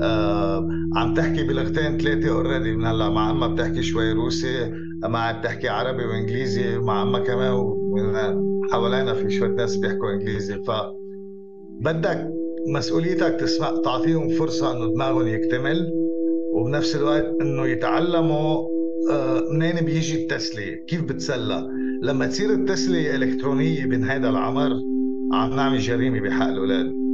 آه 0.02 0.68
عم 0.96 1.14
تحكي 1.14 1.42
بلغتين 1.44 1.98
ثلاثة 1.98 2.30
اوريدي 2.30 2.76
من 2.76 2.86
هلا 2.86 3.08
مع 3.08 3.30
امها 3.30 3.48
بتحكي 3.48 3.82
شوي 3.82 4.12
روسي 4.12 4.72
مع 5.04 5.32
بتحكي 5.32 5.68
عربي 5.68 6.04
وإنجليزي 6.04 6.78
مع 6.78 7.02
امها 7.02 7.20
كمان 7.20 7.76
حوالينا 8.72 9.14
في 9.14 9.30
شوية 9.30 9.48
ناس 9.50 9.76
بيحكوا 9.76 10.10
إنجليزي 10.12 10.54
ف 10.54 10.70
بدك 11.80 12.28
مسؤوليتك 12.68 13.36
تسمع 13.40 13.76
تعطيهم 13.84 14.28
فرصة 14.28 14.72
إنه 14.72 14.92
دماغهم 14.94 15.26
يكتمل 15.26 15.90
وبنفس 16.54 16.96
الوقت 16.96 17.34
إنه 17.40 17.66
يتعلموا 17.66 18.76
آه، 19.10 19.42
منين 19.52 19.84
بيجي 19.84 20.22
التسلية؟ 20.22 20.84
كيف 20.88 21.02
بتسلى؟ 21.02 21.68
لما 22.02 22.26
تصير 22.26 22.50
التسلية 22.50 23.16
إلكترونية 23.16 23.86
بين 23.86 24.04
هذا 24.04 24.28
العمر 24.28 24.70
عم 25.32 25.56
نعمل 25.56 25.78
جريمة 25.78 26.20
بحق 26.20 26.48
الأولاد. 26.48 27.05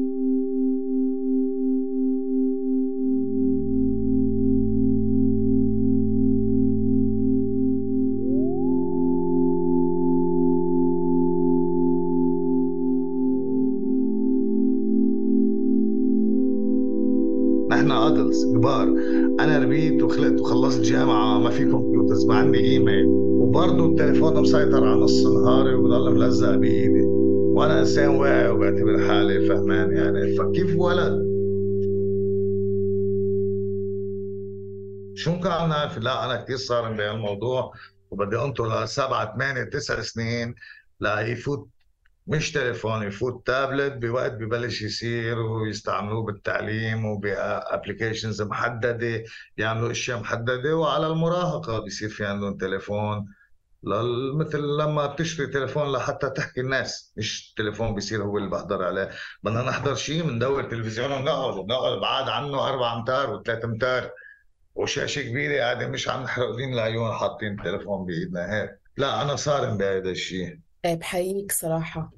كبار. 18.63 18.83
أنا 19.41 19.59
ربيت 19.59 20.03
وخلقت 20.03 20.41
وخلصت 20.41 20.81
جامعة 20.81 21.39
ما 21.39 21.51
في 21.51 21.65
كمبيوترز 21.65 22.27
ما 22.27 22.35
عندي 22.35 22.59
إيميل. 22.59 23.07
وبرضه 23.07 23.87
التليفون 23.87 24.41
مسيطر 24.41 24.85
على 24.85 25.01
نص 25.01 25.27
نهاري 25.27 25.75
وبضل 25.75 26.15
ملزق 26.15 26.55
بإيدي. 26.57 27.03
وأنا 27.55 27.81
إنسان 27.81 28.09
واعي 28.09 28.49
وبعتبر 28.49 28.99
حالي 28.99 29.49
فهمان 29.49 29.97
يعني. 29.97 30.37
فكيف 30.37 30.77
ولد؟ 30.77 31.33
شو 35.15 35.31
عم 35.31 35.69
نعرف 35.69 35.99
لا 35.99 36.25
أنا 36.25 36.43
كثير 36.43 36.57
صارم 36.57 36.97
بهالموضوع 36.97 37.73
وبدي 38.11 38.37
أنطر 38.37 38.85
لسبعة 38.85 39.35
ثمانية 39.35 39.63
تسع 39.63 40.01
سنين 40.01 40.55
ليفوت 41.01 41.69
مش 42.27 42.53
تليفون 42.53 43.03
يفوت 43.03 43.47
تابلت 43.47 43.93
بوقت 43.93 44.33
ببلش 44.33 44.83
يصير 44.83 45.39
ويستعملوه 45.39 46.23
بالتعليم 46.23 47.05
وب 47.05 47.24
applications 47.24 48.43
محددة 48.43 49.25
يعملوا 49.57 49.91
أشياء 49.91 50.21
محددة 50.21 50.77
وعلى 50.77 51.07
المراهقة 51.07 51.79
بيصير 51.79 52.09
في 52.09 52.25
عندهم 52.25 52.57
تليفون. 52.57 53.27
مثل 54.35 54.59
لما 54.59 55.07
بتشتري 55.07 55.47
تليفون 55.47 55.93
لحتى 55.93 56.31
تحكي 56.31 56.61
الناس 56.61 57.13
مش 57.17 57.55
تليفون 57.57 57.95
بيصير 57.95 58.23
هو 58.23 58.39
اللي 58.39 58.51
بحضر 58.51 58.85
عليه. 58.85 59.11
بدنا 59.43 59.63
نحضر 59.63 59.95
شيء 59.95 60.23
بندور 60.23 60.63
تلفزيون 60.63 61.13
ونقعد 61.13 61.55
ونقعد 61.59 61.99
بعاد 62.01 62.29
عنه 62.29 62.69
أربع 62.69 62.95
أمتار 62.99 63.35
وثلاث 63.35 63.65
أمتار. 63.65 64.11
وشاشه 64.75 65.23
كبيرة 65.23 65.63
قاعدة 65.63 65.87
مش 65.89 66.09
عم 66.09 66.23
نحرق 66.23 66.49
العيون 66.55 67.13
حاطين 67.13 67.59
التليفون 67.59 68.07
بإيدنا 68.07 68.55
هيك. 68.55 68.71
لا 68.97 69.23
أنا 69.23 69.37
صارم 69.37 69.77
بهذا 69.77 70.11
الشيء 70.11 70.59
بحييك 70.87 71.53
صراحة. 71.53 72.13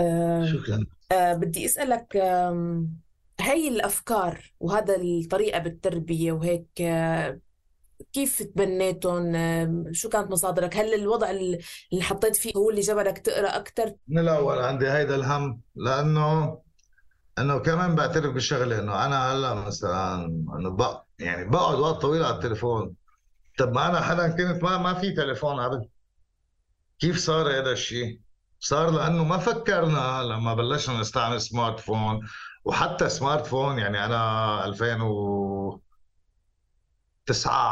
آه 0.00 0.46
شكرا. 0.46 0.86
آه 1.12 1.34
بدي 1.34 1.64
أسألك 1.64 2.16
آه 2.16 2.86
هاي 3.40 3.68
الأفكار 3.68 4.52
وهذا 4.60 4.96
الطريقة 4.96 5.58
بالتربية 5.58 6.32
وهيك 6.32 6.80
آه 6.80 7.40
كيف 8.12 8.42
تبنيتهم؟ 8.42 9.34
آه 9.34 9.84
شو 9.92 10.08
كانت 10.08 10.30
مصادرك؟ 10.30 10.76
هل 10.76 10.94
الوضع 10.94 11.30
اللي 11.30 11.58
حطيت 12.00 12.36
فيه 12.36 12.52
هو 12.56 12.70
اللي 12.70 12.80
جبلك 12.80 13.18
تقرأ 13.18 13.56
أكثر 13.56 13.94
من 14.08 14.18
الأول 14.18 14.58
عندي 14.58 14.90
هيدا 14.90 15.14
الهم 15.14 15.60
لأنه 15.76 16.58
إنه 17.38 17.58
كمان 17.58 17.94
بعترف 17.94 18.34
بالشغلة 18.34 18.78
إنه 18.78 19.06
أنا 19.06 19.32
هلأ 19.32 19.54
مثلا 19.54 20.24
إنه 20.58 20.70
بق 20.70 21.04
يعني 21.18 21.50
بقعد 21.50 21.78
وقت 21.78 22.02
طويل 22.02 22.22
على 22.22 22.34
التليفون. 22.34 22.94
طب 23.58 23.72
ما 23.72 23.86
أنا 23.86 24.00
حدا 24.00 24.28
كنت 24.28 24.62
ما 24.62 24.78
ما 24.78 24.94
في 24.94 25.12
تليفون 25.12 25.60
قبل. 25.60 25.88
كيف 26.98 27.18
صار 27.18 27.58
هذا 27.58 27.72
الشيء؟ 27.72 28.20
صار 28.60 28.90
لأنه 28.90 29.24
ما 29.24 29.38
فكرنا 29.38 30.22
لما 30.22 30.54
بلشنا 30.54 31.00
نستعمل 31.00 31.40
smartphone 31.40 32.20
وحتى 32.64 33.08
smartphone 33.08 33.78
يعني 33.78 34.04
أنا 34.04 34.64
2009 34.64 35.80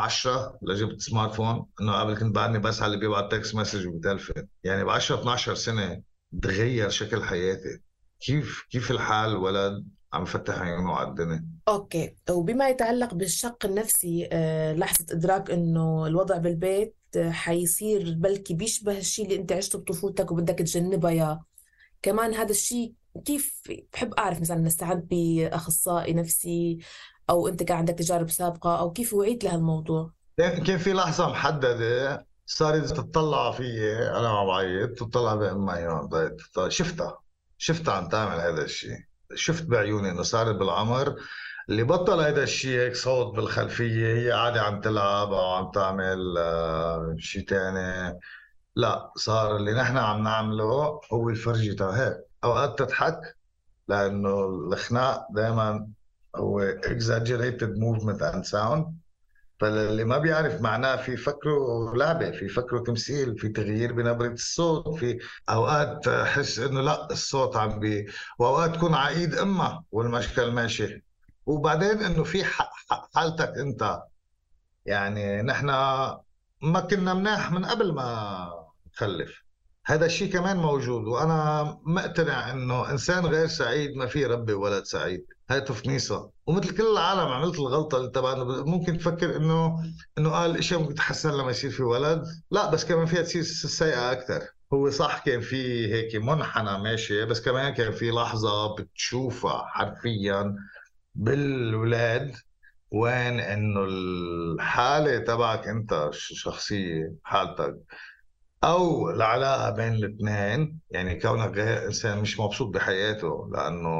10 0.04 0.58
لجبت 0.62 1.00
smartphone 1.00 1.66
إنه 1.80 1.92
قبل 1.92 2.18
كنت 2.18 2.34
بعدني 2.34 2.58
بس 2.58 2.82
على 2.82 2.94
اللي 2.94 3.00
بيبعت 3.06 3.32
text 3.32 3.54
message 3.54 3.86
وبتلفن. 3.86 4.46
يعني 4.64 4.84
ب 4.84 4.88
10 4.88 5.20
12 5.20 5.54
سنة 5.54 6.02
تغير 6.42 6.88
شكل 6.88 7.24
حياتي. 7.24 7.80
كيف 8.20 8.66
كيف 8.70 8.90
الحال 8.90 9.36
ولد؟ 9.36 9.84
عم 10.12 10.24
فتح 10.24 10.58
عيونه 10.58 10.94
على 10.94 11.08
الدنيا 11.08 11.46
okay. 11.68 12.16
وبما 12.30 12.68
يتعلق 12.68 13.14
بالشق 13.14 13.66
النفسي 13.66 14.28
آه 14.32 14.72
لحظة 14.72 15.06
إدراك 15.10 15.50
إنه 15.50 16.06
الوضع 16.06 16.36
بالبيت 16.36 16.96
حيصير 17.18 18.14
بلكي 18.18 18.54
بيشبه 18.54 18.98
الشيء 18.98 19.24
اللي 19.24 19.36
انت 19.36 19.52
عشته 19.52 19.78
بطفولتك 19.78 20.32
وبدك 20.32 20.58
تجنبها 20.58 21.10
يا 21.10 21.40
كمان 22.02 22.34
هذا 22.34 22.50
الشيء 22.50 22.94
كيف 23.24 23.62
بحب 23.92 24.14
أعرف 24.14 24.40
مثلا 24.40 24.66
استعنت 24.66 25.04
بأخصائي 25.10 26.14
نفسي 26.14 26.78
أو 27.30 27.48
انت 27.48 27.62
كان 27.62 27.76
عندك 27.76 27.94
تجارب 27.94 28.30
سابقة 28.30 28.78
أو 28.80 28.92
كيف 28.92 29.14
وعيت 29.14 29.44
لهالموضوع؟ 29.44 30.12
كان 30.38 30.78
في 30.78 30.92
لحظة 30.92 31.30
محددة 31.30 32.26
صارت 32.46 32.92
تطلع 32.92 33.52
فيي 33.52 34.08
أنا 34.08 34.28
عم 34.28 34.46
بعيط 34.46 34.98
تطلع 34.98 35.34
بامي 35.34 36.06
شفتها 36.68 37.18
شفتها 37.58 37.94
عم 37.94 38.08
تعمل 38.08 38.40
هذا 38.40 38.64
الشيء 38.64 38.98
شفت 39.34 39.64
بعيوني 39.64 40.10
إنه 40.10 40.22
صارت 40.22 40.56
بالعمر 40.56 41.16
اللي 41.68 41.82
بطل 41.82 42.20
هذا 42.20 42.42
الشيء 42.42 42.80
هيك 42.80 42.96
صوت 42.96 43.36
بالخلفية 43.36 44.14
هي 44.14 44.30
قاعدة 44.30 44.62
عم 44.62 44.80
تلعب 44.80 45.32
أو 45.32 45.50
عم 45.54 45.70
تعمل 45.70 46.34
آه، 46.38 47.16
شيء 47.18 47.46
ثاني 47.48 48.18
لا 48.76 49.12
صار 49.16 49.56
اللي 49.56 49.72
نحن 49.74 49.96
عم 49.96 50.22
نعمله 50.22 51.00
هو 51.12 51.28
الفرجي 51.30 51.74
تبع 51.74 51.90
هيك 51.90 52.16
أوقات 52.44 52.78
تضحك 52.78 53.36
لأنه 53.88 54.44
الخناق 54.46 55.26
دائما 55.32 55.88
هو 56.36 56.72
exaggerated 56.82 57.70
movement 57.78 58.20
and 58.22 58.44
sound. 58.46 58.84
فاللي 59.60 60.04
ما 60.04 60.18
بيعرف 60.18 60.60
معناه 60.60 60.96
في 60.96 61.16
فكره 61.16 61.92
لعبة 61.96 62.30
في 62.30 62.48
فكره 62.48 62.78
تمثيل 62.78 63.38
في 63.38 63.48
تغيير 63.48 63.92
بنبرة 63.92 64.28
الصوت 64.28 64.98
في 64.98 65.18
أوقات 65.50 66.08
حس 66.08 66.58
إنه 66.58 66.80
لا 66.80 67.10
الصوت 67.10 67.56
عم 67.56 67.80
بي 67.80 68.06
وأوقات 68.38 68.74
تكون 68.76 68.94
عقيد 68.94 69.34
إما 69.34 69.84
والمشكل 69.92 70.50
ماشي. 70.52 71.05
وبعدين 71.46 72.04
إنه 72.04 72.24
في 72.24 72.44
حالتك 73.14 73.52
أنت 73.58 74.02
يعني 74.86 75.42
نحن 75.42 75.66
ما 76.62 76.80
كنا 76.90 77.14
مناح 77.14 77.52
من 77.52 77.64
قبل 77.64 77.92
ما 77.94 78.48
نخلف. 78.94 79.46
هذا 79.86 80.06
الشيء 80.06 80.32
كمان 80.32 80.56
موجود 80.56 81.08
وأنا 81.08 81.62
مقتنع 81.84 82.52
إنه 82.52 82.90
إنسان 82.90 83.26
غير 83.26 83.46
سعيد 83.46 83.96
ما 83.96 84.06
في 84.06 84.26
ربي 84.26 84.52
ولد 84.52 84.84
سعيد. 84.84 85.26
هاي 85.50 85.60
تفنيصة. 85.60 86.30
ومثل 86.46 86.76
كل 86.76 86.92
العالم 86.92 87.32
عملت 87.32 87.58
الغلطة 87.58 87.98
اللي 87.98 88.10
تبعنا 88.10 88.44
ممكن 88.44 88.98
تفكر 88.98 89.36
إنه 89.36 89.84
إنه 90.18 90.30
قال 90.30 90.58
اشياء 90.58 90.80
ممكن 90.80 90.94
تتحسن 90.94 91.30
لما 91.30 91.50
يصير 91.50 91.70
في 91.70 91.82
ولد. 91.82 92.22
لا 92.50 92.70
بس 92.70 92.84
كمان 92.84 93.06
فيها 93.06 93.22
تصير 93.22 93.42
سيئة 93.42 94.12
أكثر 94.12 94.40
هو 94.72 94.90
صح 94.90 95.18
كان 95.18 95.40
في 95.40 95.92
هيك 95.94 96.16
منحنى 96.16 96.78
ماشي 96.78 97.24
بس 97.24 97.40
كمان 97.40 97.74
كان 97.74 97.92
في 97.92 98.10
لحظة 98.10 98.74
بتشوفها 98.74 99.66
حرفيا. 99.66 100.56
بالولاد 101.16 102.36
وين 102.90 103.40
إنه 103.40 103.84
الحالة 103.84 105.18
تبعك 105.18 105.68
أنت 105.68 105.92
الشخصيه 105.92 107.12
حالتك؟ 107.24 107.76
أو 108.64 109.10
العلاقة 109.10 109.70
بين 109.70 109.92
الاثنين 109.94 110.80
يعني 110.90 111.20
كونك 111.20 111.50
غير 111.56 111.86
إنسان 111.86 112.18
مش 112.18 112.40
مبسوط 112.40 112.74
بحياته 112.74 113.50
لأنه 113.52 113.90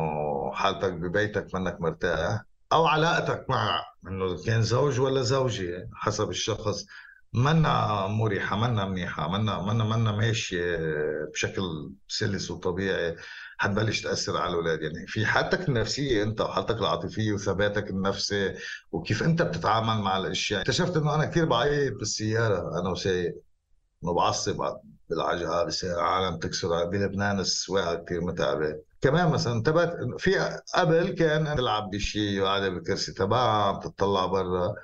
حالتك 0.53 0.93
ببيتك 0.93 1.55
منك 1.55 1.81
مرتاح 1.81 2.43
أو 2.73 2.87
علاقتك 2.87 3.47
مع 3.51 3.83
إنه 4.09 4.45
كان 4.45 4.63
زوج 4.63 5.01
ولا 5.01 5.23
زوجة 5.23 5.89
حسب 5.95 6.31
الشخص 6.31 6.87
منا 7.35 8.07
مريحة 8.07 8.57
منا 8.57 8.85
منيحة 8.85 9.29
منا 9.29 9.63
منا 9.63 9.85
منا 9.85 10.13
ماشية 10.13 10.79
بشكل 11.33 11.91
سلس 12.09 12.51
وطبيعي. 12.51 13.17
حتبلش 13.59 14.01
تأثر 14.01 14.37
على 14.37 14.51
الأولاد. 14.51 14.83
يعني 14.83 15.07
في 15.07 15.27
حالتك 15.27 15.69
النفسية 15.69 16.23
أنت 16.23 16.41
وحالتك 16.41 16.77
العاطفية 16.77 17.33
وثباتك 17.33 17.91
النفسي 17.91 18.55
وكيف 18.93 19.23
أنت 19.23 19.43
بتتعامل 19.43 20.03
مع 20.03 20.19
الأشياء. 20.19 20.61
اكتشفت 20.61 20.97
إنه 20.97 21.15
أنا 21.15 21.25
كثير 21.25 21.45
بعيط 21.45 21.93
بالسيارة. 21.99 22.81
أنا 22.81 22.91
وسايق. 22.91 23.35
انه 24.05 24.15
بعصب. 24.15 24.77
بالعجقه 25.11 25.65
بصير 25.65 25.95
العالم 25.95 26.39
تكسر. 26.39 26.85
بلبنان 26.85 27.41
السواقة 27.41 28.05
كثير 28.05 28.21
متعبة. 28.21 28.81
كمان 29.01 29.29
مثلا 29.29 29.53
انتبهت 29.53 29.97
في 30.19 30.61
قبل 30.75 31.09
كان 31.09 31.57
تلعب 31.57 31.91
بشيء 31.91 32.41
وقاعدة 32.41 32.69
بالكرسي 32.69 33.13
تبعها 33.13 33.65
عم 33.65 33.81
تطلع 33.81 34.27
برا. 34.27 34.75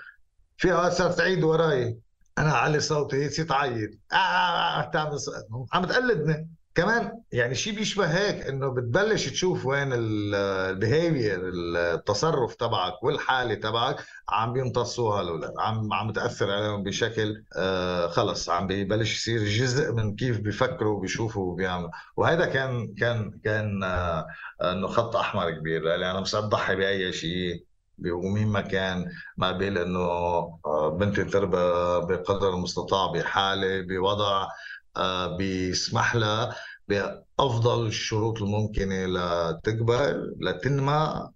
في 0.57 0.73
أوقات 0.73 0.93
صارت 0.93 1.19
تعيد 1.19 1.45
وراي. 1.45 1.99
أنا 2.39 2.53
علي 2.53 2.81
صوتي 2.81 3.17
هي 3.17 3.29
تصير 3.29 3.47
تعيط 3.47 3.91
آه, 4.13 4.17
آه, 4.17 4.81
آه 4.81 5.67
عم 5.73 5.85
تقلدني 5.85 6.51
كمان 6.75 7.23
يعني 7.33 7.55
شيء 7.55 7.75
بيشبه 7.75 8.07
هيك 8.07 8.47
إنه 8.47 8.69
بتبلش 8.69 9.29
تشوف 9.29 9.67
وين 9.67 9.89
البيهيفير 9.93 11.41
التصرف 11.95 12.55
تبعك 12.55 13.03
والحالة 13.03 13.55
تبعك 13.55 13.97
عم 14.29 14.53
بيمتصوها 14.53 15.21
الاولاد 15.21 15.53
عم 15.59 15.93
عم 15.93 16.13
تأثر 16.13 16.51
عليهم 16.51 16.83
بشكل 16.83 17.45
آه 17.57 18.07
خلص 18.09 18.51
عم 18.51 18.67
بيبلش 18.67 19.15
يصير 19.17 19.45
جزء 19.49 19.93
من 19.93 20.17
كيف 20.17 20.41
بيفكروا 20.41 20.97
وبيشوفوا 20.97 21.53
وبيعملوا. 21.53 21.91
وهذا 22.17 22.47
كان 22.47 22.95
كان 22.95 23.41
كان 23.45 23.85
آه 23.85 24.27
إنه 24.63 24.87
خط 24.87 25.17
أحمر 25.17 25.51
كبير 25.51 25.83
لاني 25.83 26.11
أنا 26.11 26.21
مش 26.21 26.37
ضحي 26.37 26.77
بأي 26.77 27.13
شيء 27.13 27.65
ومين 28.11 28.49
ما 28.49 28.61
كان 28.61 29.07
ما 29.37 29.53
بين 29.53 29.77
إنه 29.77 30.01
آه، 30.01 30.97
بنتي 31.01 31.25
تربى 31.25 31.57
بقدر 32.15 32.55
المستطاع 32.55 33.13
بحالة 33.13 33.81
بوضع. 33.81 34.49
بيسمح 35.39 36.17
لها 36.17 36.57
بأفضل 36.89 37.87
الشروط 37.87 38.43
الممكنة 38.43 39.07
لتكبر 39.07 40.31
لتنمى 40.41 41.29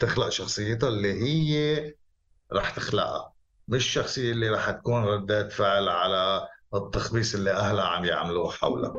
لتخلق 0.00 0.24
آه، 0.24 0.30
شخصيتها 0.30 0.88
اللي 0.88 1.12
هي 1.22 1.94
رح 2.52 2.70
تخلقها. 2.70 3.32
مش 3.68 3.86
الشخصيه 3.86 4.32
اللي 4.32 4.48
رح 4.48 4.70
تكون 4.70 5.04
ردات 5.04 5.52
فعل 5.52 5.88
على 5.88 6.48
التخبيص 6.74 7.34
اللي 7.34 7.50
أهلها 7.50 7.84
عم 7.84 8.04
يعملوه 8.04 8.50
حولها. 8.50 8.94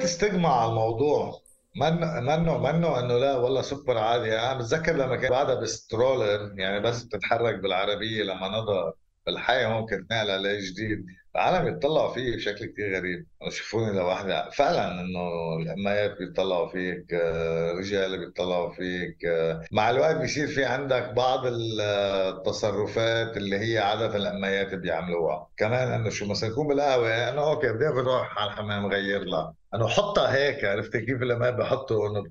شوية 0.00 0.04
استجمع 0.08 0.60
على 0.60 0.70
الموضوع. 0.70 1.40
منه 1.76 2.20
منه 2.20 2.58
منه 2.58 2.98
إنه 3.00 3.18
لا 3.18 3.36
والله 3.36 3.62
سوبر 3.62 3.98
عادي. 3.98 4.38
أنا 4.38 4.54
بتذكر 4.54 4.92
لما 4.96 5.16
كان 5.16 5.30
بعدها 5.30 5.54
بسترولر 5.54 6.52
يعني 6.58 6.80
بس 6.80 7.02
بتتحرك 7.02 7.54
بالعربية 7.60 8.22
لما 8.22 8.48
نظر 8.48 8.92
الحياة 9.28 9.68
ممكن 9.68 10.06
تنقل 10.08 10.30
عليه 10.30 10.70
جديد 10.70 11.06
العالم 11.36 11.68
يتطلعوا 11.68 12.14
فيه 12.14 12.36
بشكل 12.36 12.66
كثير 12.66 12.96
غريب. 12.96 13.26
يشوفوني 13.46 13.98
لوحدي 13.98 14.50
فعلا 14.56 15.00
إنه 15.00 15.56
الأميات 15.62 16.18
بيطلعوا 16.18 16.68
فيك 16.68 17.14
آه، 17.14 17.72
رجال 17.72 18.18
بيطلعوا 18.26 18.70
فيك 18.74 19.24
آه، 19.24 19.62
مع 19.72 19.90
الوقت 19.90 20.16
بيصير 20.16 20.46
في 20.46 20.64
عندك 20.64 21.12
بعض 21.16 21.40
التصرفات 21.46 23.36
اللي 23.36 23.58
هي 23.58 23.78
عادة 23.78 24.16
الأميات 24.16 24.74
بيعملوها. 24.74 25.48
كمان 25.56 25.92
إنه 25.92 26.10
شو 26.10 26.26
مثلا 26.26 26.50
يكون 26.50 26.68
بالقهوة 26.68 27.28
إنه 27.30 27.42
أوكي 27.50 27.72
بدي 27.72 27.86
أروح 27.88 28.38
على 28.38 28.50
الحمام 28.50 28.86
غير 28.86 29.24
لها. 29.24 29.54
إنه 29.74 29.88
حطها 29.88 30.34
هيك 30.34 30.64
عرفت 30.64 30.96
كيف 30.96 31.22
لما 31.22 31.50
بحطوا 31.50 32.08
إنه 32.08 32.22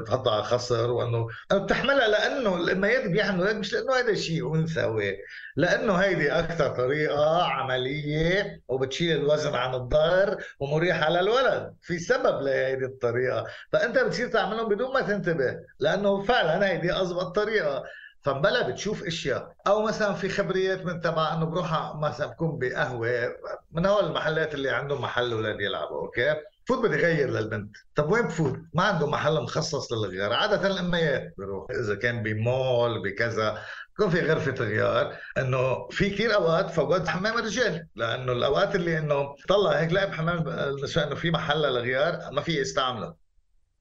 بتحطها 0.00 0.32
على 0.32 0.42
خصر 0.42 0.90
وإنه 0.90 1.26
بتحملها 1.52 2.08
لأنه 2.08 2.56
الأميات 2.56 3.06
بيعملوا 3.10 3.48
هيك 3.48 3.56
مش 3.56 3.72
لأنه 3.72 3.94
هذا 3.94 4.14
شيء 4.14 4.54
أنثوي 4.54 5.16
لأنه 5.56 5.94
هيدي 5.94 6.32
أكثر 6.32 6.68
طريقة 6.68 7.42
عملية 7.42 8.41
وبتشيل 8.68 9.16
الوزن 9.16 9.54
عن 9.54 9.74
الظهر 9.74 10.36
ومريحه 10.60 11.10
للولد 11.10 11.74
في 11.82 11.98
سبب 11.98 12.42
لهيدي 12.42 12.84
الطريقة. 12.84 13.46
فأنت 13.72 13.98
بتصير 13.98 14.28
تعملهم 14.28 14.68
بدون 14.68 14.94
ما 14.94 15.00
تنتبه 15.00 15.56
لأنه 15.78 16.22
فعلا 16.22 16.66
هيدي 16.68 16.92
اضبط 16.92 17.36
طريقة. 17.36 17.84
فبلا 18.22 18.68
بتشوف 18.68 19.04
أشياء 19.04 19.52
أو 19.66 19.82
مثلا 19.82 20.12
في 20.12 20.28
خبريات 20.28 20.84
من 20.84 21.00
تبع 21.00 21.34
إنه 21.34 21.46
بروح 21.46 21.96
مثلا 21.96 22.26
بكون 22.26 22.58
بقهوة 22.58 23.36
من 23.72 23.86
هول 23.86 24.04
المحلات 24.04 24.54
اللي 24.54 24.70
عندهم 24.70 25.02
محل 25.02 25.32
أولاد 25.32 25.60
يلعبوا 25.60 26.00
أوكي؟ 26.00 26.34
فوت 26.64 26.78
بدي 26.78 26.96
غير 26.96 27.30
للبنت. 27.30 27.76
طب 27.94 28.12
وين 28.12 28.22
بفوت؟ 28.22 28.58
ما 28.74 28.82
عنده 28.82 29.06
محل 29.06 29.40
مخصص 29.40 29.92
للغيار 29.92 30.32
عادة 30.32 30.66
الأميات 30.66 31.34
بروح 31.38 31.70
إذا 31.70 31.94
كان 31.94 32.22
بمول 32.22 33.02
بكذا. 33.02 33.58
يكون 33.92 34.10
في 34.10 34.20
غرفة 34.20 34.64
غيار 34.64 35.16
إنه 35.38 35.88
في 35.88 36.10
كثير 36.10 36.34
أوقات 36.34 36.70
فوقت 36.70 37.08
حمام 37.08 37.38
الرجال 37.38 37.86
لأنه 37.96 38.32
الأوقات 38.32 38.74
اللي 38.74 38.98
إنه 38.98 39.34
طلع 39.48 39.70
هيك 39.70 39.92
لاقي 39.92 40.06
بحمام 40.06 40.48
النساء 40.48 41.06
إنه 41.06 41.14
في 41.14 41.30
محل 41.30 41.58
للغيار 41.62 42.18
ما 42.32 42.40
في 42.40 42.60
يستعمله. 42.60 43.14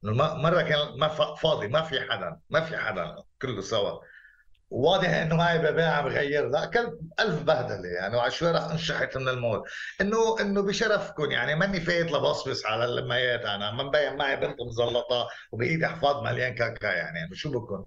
مرة 0.04 0.62
كان 0.62 1.00
ما 1.00 1.08
فاضي 1.36 1.68
ما 1.68 1.82
في 1.82 2.02
حدا 2.02 2.38
ما 2.50 2.62
في 2.62 2.78
حدا 2.78 3.16
كله 3.42 3.62
سوا. 3.62 4.00
واضح 4.70 5.10
إنه 5.10 5.36
معي 5.36 5.58
ببيع 5.58 5.88
عم 5.92 6.06
بغير. 6.06 6.50
لا 6.50 6.66
كلب 6.66 7.00
ألف 7.20 7.44
بهدلة 7.44 7.88
يعني 7.88 8.16
وعلى 8.16 8.32
شوي 8.32 8.52
رح 8.52 8.64
أنشحت 8.64 9.18
من 9.18 9.30
المول. 9.30 9.64
انه 10.02 10.42
إنه 10.42 10.62
بشرفكم 10.62 11.32
يعني 11.32 11.56
ماني 11.56 11.80
فايت 11.80 12.12
لبصبص 12.12 12.66
على 12.66 12.86
الميات 12.86 13.46
أنا 13.46 13.72
ما 13.72 13.84
مبين 13.84 14.16
معي 14.16 14.36
بنت 14.36 14.58
مزلطة 14.62 15.28
وبإيدي 15.52 15.88
حفاض 15.88 16.24
مليان 16.24 16.56
كاكا 16.56 16.88
يعني 16.88 17.36
شو 17.36 17.52
بكون؟ 17.52 17.86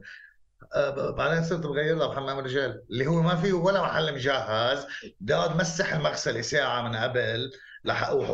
بعدين 1.17 1.45
صرت 1.45 1.67
بغير 1.67 1.97
لها 1.97 2.07
بحمام 2.07 2.39
الرجال 2.39 2.85
اللي 2.91 3.07
هو 3.07 3.23
ما 3.23 3.37
فيه 3.37 3.53
ولا 3.53 3.83
محل 3.83 4.15
مجهز. 4.15 4.87
بدي 5.21 5.35
اقعد 5.35 5.57
مسح 5.57 5.93
المغسله 5.93 6.41
ساعة 6.41 6.83
من 6.89 6.97
قبل. 6.97 7.53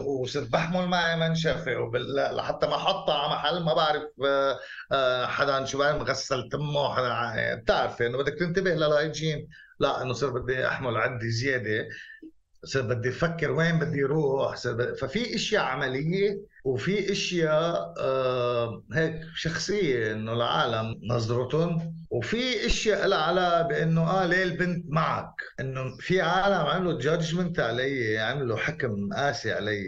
وصرت 0.05 0.49
بحمل 0.49 0.87
معي 0.87 1.17
منشفه. 1.17 1.91
لحتى 2.33 2.67
ما 2.67 2.75
احطها 2.75 3.15
على 3.15 3.33
محل 3.33 3.65
ما 3.65 3.75
بعرف 3.75 4.03
آه، 4.27 4.59
آه، 4.93 5.27
حدا 5.27 5.65
شو 5.65 5.79
بعرف 5.79 5.97
مغسل 6.01 6.49
تمه. 6.49 6.95
حدا 6.95 7.55
بتعرفي 7.55 8.07
إنه 8.07 8.19
بدك 8.19 8.39
تنتبه 8.39 8.71
للهيجين 8.75 9.49
لا 9.81 10.03
إنه 10.03 10.13
صرت 10.13 10.33
بدي 10.33 10.67
أحمل 10.67 10.97
عدي 10.97 11.31
زيادة. 11.31 11.89
صرت 12.65 12.85
بدي 12.85 13.09
أفكر 13.09 13.51
وين 13.51 13.79
بدي 13.79 14.05
أروح 14.05 14.57
ففي 15.01 15.35
إشياء 15.35 15.63
عملية 15.63 16.41
وفي 16.65 17.13
إشياء 17.13 17.95
آه 17.99 18.83
هيك 18.93 19.21
شخصية 19.35 20.13
إنه 20.13 20.33
العالم 20.33 21.01
نظرتهم. 21.11 21.95
وفي 22.11 22.67
إشياء 22.67 23.07
لها 23.07 23.19
علاقه 23.19 23.63
بإنه 23.63 24.11
آه 24.11 24.27
ليه 24.27 24.43
البنت 24.43 24.85
معك؟ 24.89 25.33
إنه 25.61 25.97
في 26.01 26.21
عالم 26.21 26.67
عملوا 26.67 27.01
جادجمنت 27.01 27.61
علي 27.61 28.19
عملوا 28.19 28.57
حكم 28.57 29.13
قاسي 29.13 29.53
علي. 29.53 29.85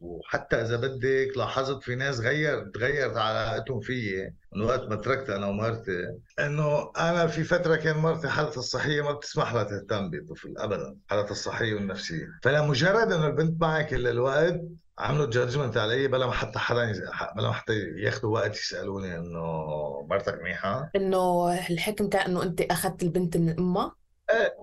وحتى 0.00 0.56
إذا 0.56 0.76
بدك 0.76 1.32
لاحظت 1.36 1.82
في 1.82 1.94
ناس 1.94 2.20
غير 2.20 2.64
تغيرت 2.74 3.16
علاقتهم 3.16 3.80
فيي. 3.80 4.34
من 4.56 4.62
وقت 4.62 4.88
ما 4.88 4.96
تركت 4.96 5.30
أنا 5.30 5.46
ومرتي 5.46 6.16
إنه 6.38 6.92
أنا 6.98 7.26
في 7.26 7.44
فترة 7.44 7.76
كان 7.76 7.96
مرتي 7.96 8.28
حالتها 8.28 8.58
الصحية 8.58 9.02
ما 9.02 9.12
بتسمح 9.12 9.54
لها 9.54 9.62
تهتم 9.62 10.10
بطفل 10.10 10.54
ابدا 10.58 10.96
حالتها 11.08 11.30
الصحية 11.30 11.74
والنفسية. 11.74 12.26
فلمجرد 12.42 13.12
إنه 13.12 13.26
البنت 13.26 13.60
معي 13.60 13.84
كل 13.84 14.06
الوقت 14.06 14.60
عملوا 14.98 15.26
جادجمنت 15.30 15.76
علي 15.76 16.08
بلا 16.08 16.26
ما 16.26 16.32
حتى 16.32 16.58
حدا 16.58 16.92
بلا 17.36 17.46
ما 17.48 17.52
حتى 17.52 17.72
ياخذوا 17.96 18.34
وقت 18.34 18.56
يسألوني 18.56 19.16
إنه 19.16 19.66
مرتك 20.10 20.38
منيحة؟ 20.42 20.90
إنه 20.96 21.52
الحكم 21.70 22.08
كان 22.08 22.30
إنه 22.30 22.42
أنت 22.42 22.60
أخذت 22.60 23.02
البنت 23.02 23.36
من 23.36 23.58
أمها؟ 23.58 23.94
إيه 24.30 24.56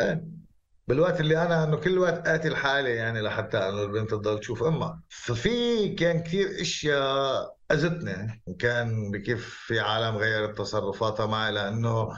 إيه. 0.00 0.45
بالوقت 0.88 1.20
اللي 1.20 1.42
أنا 1.42 1.64
إنه 1.64 1.76
كل 1.76 1.98
وقت 1.98 2.28
آتي 2.28 2.48
لحالي 2.48 2.90
يعني 2.90 3.20
لحتى 3.20 3.58
إنه 3.58 3.82
البنت 3.82 4.10
تضل 4.10 4.40
تشوف 4.40 4.62
أمها. 4.62 5.00
ففي 5.08 5.88
كان 5.88 6.22
كثير 6.22 6.60
إشياء 6.60 7.56
أذتني. 7.72 8.42
كان 8.58 9.10
بكيف 9.10 9.64
في 9.66 9.80
عالم 9.80 10.16
غيرت 10.16 10.58
تصرفاتها 10.58 11.26
معي 11.26 11.52
لأنه 11.52 12.08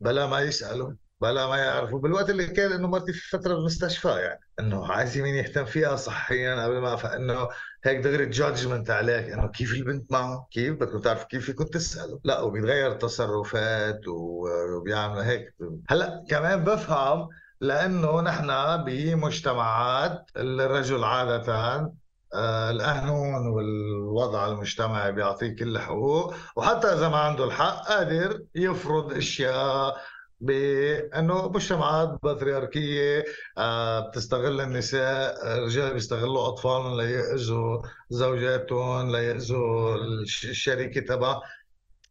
بلا 0.00 0.26
ما 0.26 0.40
يسألوا 0.40 0.92
بلا 1.20 1.46
ما 1.46 1.56
يعرفوا. 1.56 1.98
بالوقت 2.00 2.30
اللي 2.30 2.46
كان 2.46 2.72
إنه 2.72 2.88
مرتي 2.88 3.12
في 3.12 3.28
فترة 3.28 3.54
بالمستشفى 3.54 4.08
يعني. 4.08 4.40
إنه 4.60 4.92
عايز 4.92 5.18
مين 5.18 5.34
يهتم 5.34 5.64
فيها 5.64 5.96
صحيا 5.96 6.64
قبل 6.64 6.78
ما 6.78 6.96
فانه 6.96 7.48
هيك 7.84 7.98
دغري 7.98 8.26
جادجمنت 8.26 8.90
عليك 8.90 9.28
إنه 9.32 9.48
كيف 9.48 9.72
البنت 9.72 10.12
معه 10.12 10.48
كيف 10.50 10.74
بدكم 10.74 10.98
تعرفوا 10.98 11.26
كيف 11.28 11.46
فيكم 11.46 11.64
تسالوا 11.64 12.18
لا 12.24 12.40
وبيتغير 12.40 12.92
تصرفات 12.92 14.00
وبيعملوا 14.08 15.24
هيك. 15.24 15.54
هلأ 15.88 16.24
كمان 16.28 16.64
بفهم 16.64 17.28
لأنه 17.60 18.20
نحن 18.20 18.76
بمجتمعات 18.84 20.30
الرجل 20.36 21.04
عادة 21.04 21.92
آه، 22.34 22.70
القانون 22.70 23.46
والوضع 23.46 24.46
المجتمعي 24.46 25.12
بيعطيه 25.12 25.56
كل 25.56 25.76
الحقوق 25.76 26.34
وحتى 26.56 26.86
إذا 26.86 27.08
ما 27.08 27.16
عنده 27.16 27.44
الحق 27.44 27.88
قادر 27.88 28.42
يفرض 28.54 29.12
أشياء 29.12 29.96
بأنه 30.40 31.48
مجتمعات 31.48 32.08
بطريركية 32.22 33.24
آه، 33.58 34.08
بتستغل 34.08 34.60
النساء 34.60 35.54
الرجال 35.58 35.92
بيستغلوا 35.92 36.48
أطفالهم 36.48 37.00
ليأذوا 37.00 37.82
زوجاتهم 38.10 39.16
ليأذوا 39.16 39.96
الشريكة 40.44 41.00
تبع 41.00 41.40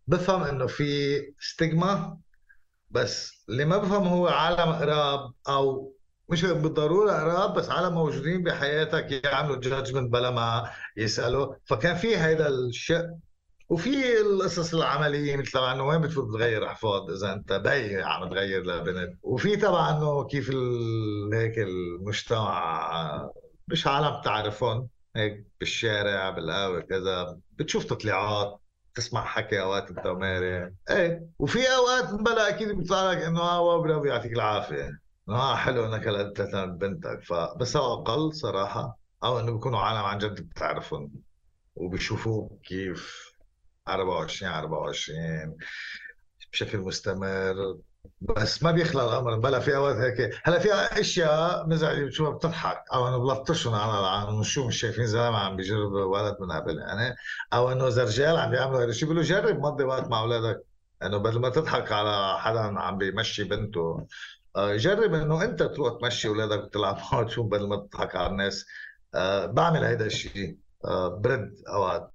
بفهم 0.08 0.44
إنه 0.44 0.68
في 0.68 1.20
ستيغما 1.40 2.18
بس 2.89 3.45
اللي 3.49 3.65
ما 3.65 3.78
بفهم 3.78 4.08
هو 4.08 4.28
عالم 4.28 4.71
قراب 4.73 5.34
أو 5.49 5.93
مش 6.30 6.45
بالضرورة 6.45 7.12
قراب 7.12 7.54
بس 7.54 7.69
عالم 7.69 7.93
موجودين 7.93 8.43
بحياتك 8.43 9.25
يعملوا 9.25 9.56
جادجمنت 9.56 10.12
بلا 10.13 10.32
ما 10.32 10.71
يسألوا. 10.97 11.56
فكان 11.65 11.95
في 11.95 12.17
هذا 12.17 12.47
الشق 12.47 13.06
وفي 13.69 14.21
القصص 14.21 14.73
العملية 14.73 15.36
مثل 15.38 15.52
تبع 15.52 15.71
إنه 15.71 15.84
وين 15.88 16.02
بتفوت 16.02 16.34
تغير 16.34 16.67
احفاض 16.67 17.12
إذا 17.12 17.34
أنت 17.34 17.54
بي 17.54 18.02
عم 18.02 18.30
تغير 18.30 18.63
لبنت. 18.65 19.19
وفي 19.23 19.56
تبع 19.56 19.89
إنه 19.89 20.25
كيف 20.28 20.49
هيك 21.34 21.58
المجتمع 21.60 23.30
مش 23.67 23.88
عالم 23.88 24.19
بتعرفهم 24.19 24.89
هيك 25.15 25.47
بالشارع 25.60 26.30
بالقهوة 26.30 26.82
كذا 26.82 27.39
بتشوف 27.52 27.86
تطليعات 27.86 28.59
تسمع 28.95 29.25
حكي 29.25 29.62
أوقات 29.62 29.89
انت 29.89 30.06
وماري 30.06 30.73
إيه 30.89 31.30
وفي 31.39 31.60
أوقات 31.75 32.13
بلا 32.13 32.49
أكيد 32.49 32.69
بيطلع 32.71 33.12
لك 33.12 33.17
إنه 33.17 33.41
آه 33.41 33.62
وبرافو 33.62 34.06
يعطيك 34.06 34.32
العافية. 34.34 34.99
آه 35.30 35.56
حلو 35.56 35.86
إنك 35.86 36.08
قلت 36.08 36.41
بنتك. 36.82 37.23
فبس 37.23 37.78
هو 37.78 37.93
أقل 37.93 38.34
صراحة 38.34 38.99
أو 39.23 39.39
إنه 39.39 39.52
بيكونوا 39.52 39.80
عالم 39.80 40.06
عن 40.06 40.17
جد 40.17 40.41
بتعرفهم 40.41 41.12
وبيشوفوك 41.75 42.62
كيف. 42.62 43.30
24 43.88 44.52
24 44.52 45.58
بشكل 46.54 46.78
مستمر. 46.78 47.78
بس 48.22 48.64
ما 48.64 48.72
بيخلى 48.72 49.04
الأمر 49.04 49.40
بلا 49.40 49.60
في 49.60 49.76
أوقات 49.76 49.96
هيك. 49.96 50.40
هلأ 50.44 50.60
في 50.60 50.74
أشياء 50.74 51.68
مزعجة 51.68 52.06
بتشوفها 52.06 52.34
بتضحك. 52.34 52.84
أو 52.94 53.08
إنه 53.08 53.18
بلطشهم 53.18 53.74
على 53.76 54.08
عم 54.08 54.40
نشوف 54.40 54.68
مش 54.68 54.80
شايفين 54.80 55.06
زلمة 55.06 55.38
عم 55.38 55.56
بيجرب 55.56 55.92
ولد 55.92 56.38
من 56.40 56.52
قبل 56.52 56.78
يعني. 56.78 57.16
أو 57.54 57.72
إنه 57.72 57.88
إذا 57.88 58.04
رجال 58.04 58.38
عم 58.38 58.52
بيعملوا 58.52 58.80
هذا 58.80 58.90
الشيء 58.90 59.04
بيقولوا 59.10 59.24
جرب 59.24 59.60
مضي 59.60 59.84
وقت 59.84 60.08
مع 60.08 60.22
أولادك. 60.22 60.64
إنه 61.04 61.18
بدل 61.18 61.40
ما 61.40 61.50
تضحك 61.50 61.92
على 61.92 62.40
حدا 62.40 62.80
عم 62.80 62.98
بيمشي 62.98 63.44
بنته 63.44 64.08
آه، 64.56 64.76
جرب 64.76 65.14
إنه 65.14 65.44
أنت 65.44 65.64
تروح 65.64 66.00
تمشي 66.02 66.28
أولادك 66.28 66.64
وتلعب 66.64 66.96
معهم 67.12 67.26
تشوف 67.28 67.48
بدل 67.48 67.68
ما 67.68 67.76
تضحك 67.76 68.16
على 68.16 68.28
الناس. 68.28 68.66
آه، 69.16 69.46
بعمل 69.46 69.84
هيدا 69.84 70.06
الشيء 70.06 70.58
آه، 70.86 71.08
برد 71.08 71.56
أوقات. 71.70 72.14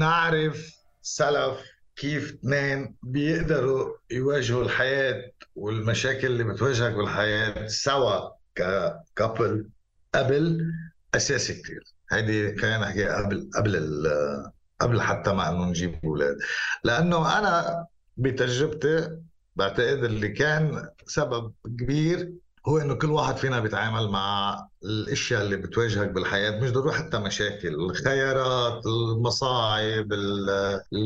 نعرف 0.00 0.74
سلف 1.02 1.60
كيف 1.96 2.32
اثنين 2.34 2.96
بيقدروا 3.02 3.96
يواجهوا 4.10 4.62
الحياة 4.64 5.32
والمشاكل 5.54 6.26
اللي 6.26 6.44
بتواجهك 6.44 6.92
بالحياة 6.94 7.66
سوا 7.66 8.30
ككابل 8.54 9.68
قبل 10.14 10.72
أساسي 11.14 11.54
كثير 11.54 11.84
هيدي 12.12 12.56
خلينا 12.56 12.78
نحكي 12.78 13.04
قبل 13.08 13.50
قبل 13.56 14.06
قبل 14.80 15.00
حتى 15.02 15.32
ما 15.32 15.48
إنه 15.50 15.64
نجيب 15.64 16.00
أولاد. 16.04 16.36
لأنه 16.84 17.38
أنا 17.38 17.86
بتجربتي 18.16 19.18
بعتقد 19.56 20.04
اللي 20.04 20.28
كان 20.28 20.88
سبب 21.06 21.52
كبير 21.64 22.32
هو 22.68 22.78
إنه 22.78 22.94
كل 22.94 23.10
واحد 23.10 23.36
فينا 23.36 23.60
بيتعامل 23.60 24.08
مع 24.08 24.58
الأشياء 24.84 25.42
اللي 25.42 25.56
بتواجهك 25.56 26.08
بالحياة 26.08 26.60
مش 26.60 26.70
ضروري 26.72 26.94
حتى 26.94 27.18
مشاكل 27.18 27.68
الخيارات 27.68 28.86
المصاعب 28.86 30.08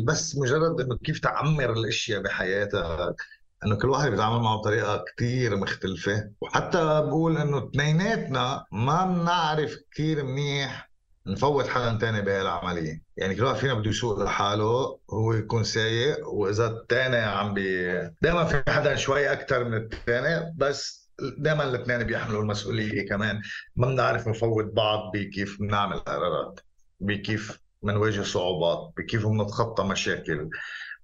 بس 0.04 0.36
مجرد 0.36 0.80
إنه 0.80 0.96
كيف 0.96 1.18
تعمر 1.20 1.72
الأشياء 1.72 2.22
بحياتك 2.22 3.16
إنه 3.64 3.76
كل 3.76 3.90
واحد 3.90 4.10
بيتعامل 4.10 4.40
معه 4.40 4.56
بطريقة 4.56 5.04
كثير 5.16 5.56
مختلفة. 5.56 6.30
وحتى 6.40 6.78
بقول 6.78 7.36
إنه 7.38 7.58
اثنيناتنا 7.68 8.64
ما 8.72 9.04
بنعرف 9.04 9.76
كثير 9.92 10.24
منيح 10.24 10.90
نفوت 11.26 11.68
حدا 11.68 11.98
تاني 11.98 12.22
بهالعملية. 12.22 13.02
يعني 13.16 13.34
كل 13.34 13.44
واحد 13.44 13.56
فينا 13.56 13.74
بده 13.74 13.90
يسوق 13.90 14.18
لحاله 14.22 14.98
هو 15.10 15.32
يكون 15.32 15.64
سايق 15.64 16.28
وإذا 16.28 16.66
الثاني 16.66 17.16
عم 17.16 17.54
بي 17.54 17.92
دائما 18.22 18.44
في 18.44 18.62
حدا 18.68 18.96
شوي 18.96 19.32
أكثر 19.32 19.64
من 19.64 19.74
الثاني 19.76 20.54
بس 20.56 21.03
دائما 21.38 21.64
الاثنين 21.64 22.02
بيحملوا 22.02 22.42
المسؤولية 22.42 23.08
كمان. 23.08 23.42
ما 23.76 23.86
بنعرف 23.86 24.28
نفوت 24.28 24.64
بعض 24.64 25.12
بكيف 25.14 25.60
بنعمل 25.60 25.98
قرارات 25.98 26.60
بكيف 27.00 27.58
بنواجه 27.82 28.22
صعوبات 28.22 28.92
بكيف 28.96 29.26
بنتخطى 29.26 29.84
مشاكل 29.84 30.50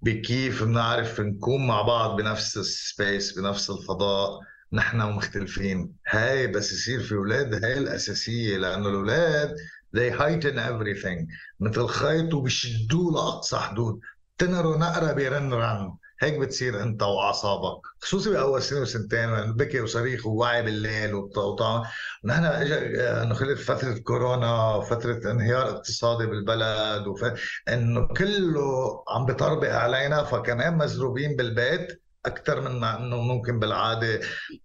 بكيف 0.02 0.64
بنعرف 0.64 1.20
نكون 1.20 1.66
مع 1.66 1.82
بعض 1.82 2.16
بنفس 2.16 2.56
ال 2.56 2.70
space 2.70 3.38
بنفس 3.38 3.70
الفضاء. 3.70 4.40
نحن 4.72 5.00
ومختلفين 5.00 5.92
هاي 6.08 6.46
بس 6.46 6.72
يصير 6.72 7.00
في 7.00 7.14
أولاد 7.14 7.64
هاي 7.64 7.78
الأساسية 7.78 8.56
لأنه 8.56 8.88
الأولاد 8.88 9.56
they 9.96 10.12
heighten 10.12 10.56
everything. 10.56 11.26
مثل 11.60 11.86
خيط 11.86 12.34
وبيشدوه 12.34 13.12
لأقصى 13.12 13.56
حدود. 13.56 14.00
تنروا 14.38 14.76
نقره 14.76 15.12
بيرن 15.12 15.52
رن. 15.52 15.96
هيك 16.20 16.38
بتصير 16.38 16.82
انت 16.82 17.02
واعصابك 17.02 17.80
خصوصي 18.02 18.30
بأول 18.30 18.62
سنة 18.62 18.80
وسنتين 18.80 19.52
بكي 19.52 19.80
وصريخ 19.80 20.26
ووعي 20.26 20.62
بالليل 20.62 21.14
وطبعا 21.14 21.88
نحن 22.24 22.44
اجى 22.44 22.74
إنه 23.00 23.34
خلت 23.34 23.58
فترة 23.58 23.98
كورونا 23.98 24.74
وفترة 24.74 25.30
انهيار 25.30 25.70
اقتصادي 25.70 26.26
بالبلد 26.26 27.06
وف... 27.06 27.24
إنه 27.68 28.06
كله 28.08 29.04
عم 29.08 29.26
بيطربق 29.26 29.74
علينا 29.74 30.24
فكمان 30.24 30.78
مزروبين 30.78 31.36
بالبيت 31.36 32.02
أكثر 32.26 32.60
من 32.60 32.84
إنه 32.84 33.16
ممكن 33.16 33.58
بالعادة. 33.58 34.20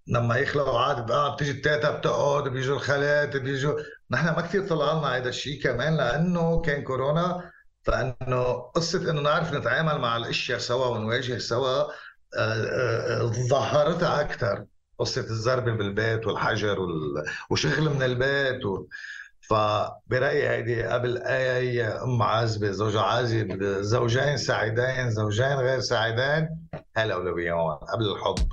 لما 0.07 0.37
يخلقوا 0.37 0.79
عادة 0.79 1.01
بقى 1.05 1.33
بتيجي 1.35 1.51
التيتا 1.51 1.91
بتقعد 1.97 2.47
بيجوا 2.47 2.75
الخالات 2.75 3.37
بيجوا 3.37 3.79
نحن 4.11 4.25
ما 4.25 4.41
كثير 4.41 4.67
طلع 4.67 4.93
لنا 4.93 5.15
هذا 5.17 5.29
الشيء 5.29 5.63
كمان 5.63 5.97
لأنه 5.97 6.61
كان 6.61 6.83
كورونا 6.83 7.51
فإنه 7.85 8.43
قصة 8.75 9.11
إنه 9.11 9.21
نعرف 9.21 9.53
نتعامل 9.53 9.97
مع 9.97 10.17
الأشياء 10.17 10.59
سوا 10.59 10.85
ونواجه 10.87 11.37
سوا 11.37 11.81
آه، 11.81 11.89
آه، 12.37 13.21
ظهرتها 13.49 14.21
أكثر 14.21 14.65
قصة 14.99 15.21
الزربة 15.21 15.71
بالبيت 15.71 16.27
والحجر 16.27 16.79
وال... 16.79 17.23
وشغل 17.49 17.89
من 17.89 18.03
البيت 18.03 18.65
و... 18.65 18.85
فبرأيي 19.41 20.49
هيدي 20.49 20.83
قبل 20.83 21.17
أي 21.17 21.83
أم 21.83 22.21
عازبة 22.21 22.71
زوجة 22.71 23.01
عازب 23.01 23.63
زوجين 23.63 24.37
سعيدين 24.37 25.09
زوجين 25.09 25.53
غير 25.57 25.79
سعيدين 25.79 26.67
هاي 26.97 27.05
الأولوية 27.05 27.53
قبل 27.93 28.05
الحب. 28.11 28.51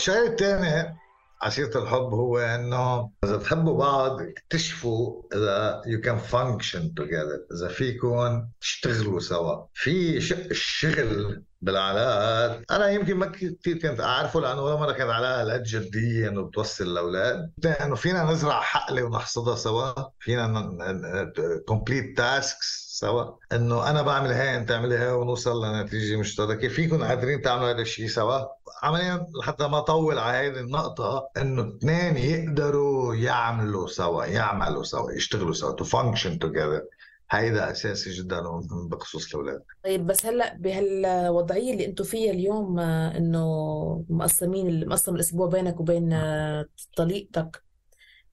الشيء 0.00 0.26
الثاني 0.26 0.96
عشيرة 1.42 1.82
الحب 1.82 2.14
هو 2.14 2.38
إنه 2.38 3.10
إذا 3.24 3.36
بتحبوا 3.36 3.78
بعض 3.78 4.20
اكتشفوا 4.22 5.22
إذا 5.34 5.82
you 5.86 6.00
can 6.06 6.18
function 6.32 6.82
together. 7.00 7.54
إذا 7.56 7.68
فيكم 7.68 8.46
تشتغلوا 8.60 9.20
سوا. 9.20 9.66
في 9.74 10.16
الشغل 10.50 11.42
بالعلاقات 11.62 12.64
أنا 12.70 12.90
يمكن 12.90 13.16
ما 13.16 13.26
كثير 13.26 13.78
كنت 13.78 14.00
أعرفه 14.00 14.40
لأنه 14.40 14.62
ولا 14.62 14.76
مرة 14.76 14.92
كانت 14.92 15.10
علاقه 15.10 15.42
هالقد 15.42 15.62
جدية 15.62 16.28
إنه 16.28 16.42
بتوصل 16.42 16.84
الاولاد 16.84 17.50
إنه 17.80 17.94
فينا 17.94 18.24
نزرع 18.24 18.60
حقله 18.60 19.02
ونحصدها 19.02 19.56
سوا. 19.56 19.92
فينا 20.20 21.32
complete 21.68 22.16
tasks 22.16 22.90
سوا. 23.00 23.24
إنه 23.52 23.90
أنا 23.90 24.02
بعمل 24.02 24.32
هاي 24.32 24.56
أنت 24.56 24.68
تعملي 24.68 24.96
هاي 24.96 25.12
ونوصل 25.12 25.64
لنتيجة 25.64 26.16
مشتركة. 26.16 26.68
فيكم 26.68 27.04
قادرين 27.04 27.42
تعملوا 27.42 27.70
هذا 27.70 27.82
الشيء 27.82 28.08
سوا. 28.08 28.40
عمليا 28.82 29.26
لحتى 29.40 29.68
ما 29.68 29.78
أطول 29.78 30.18
على 30.18 30.48
هذه 30.48 30.60
النقطة 30.60 31.28
إنه 31.36 31.68
اثنين 31.68 32.16
يقدروا 32.16 33.14
يعملوا 33.14 33.88
سوا 33.88 34.24
يعملوا 34.24 34.82
سوا 34.82 35.12
يشتغلوا 35.12 35.52
سوا 35.52 35.72
to 35.72 35.84
function 35.84 36.38
together 36.38 36.82
هيدا 37.30 37.70
أساسي 37.70 38.10
جدا 38.10 38.40
بخصوص 38.88 39.26
الأولاد. 39.34 39.62
طيب 39.84 40.06
بس 40.06 40.26
هلأ 40.26 40.56
بهالوضعية 40.56 41.72
اللي 41.72 41.86
أنتم 41.86 42.04
فيها 42.04 42.30
اليوم 42.32 42.78
آه، 42.78 43.16
إنه 43.16 44.06
مقسمين 44.08 44.88
مقسم 44.88 45.14
الأسبوع 45.14 45.48
بينك 45.48 45.80
وبين 45.80 46.12
آه، 46.12 46.66
طليقتك. 46.96 47.64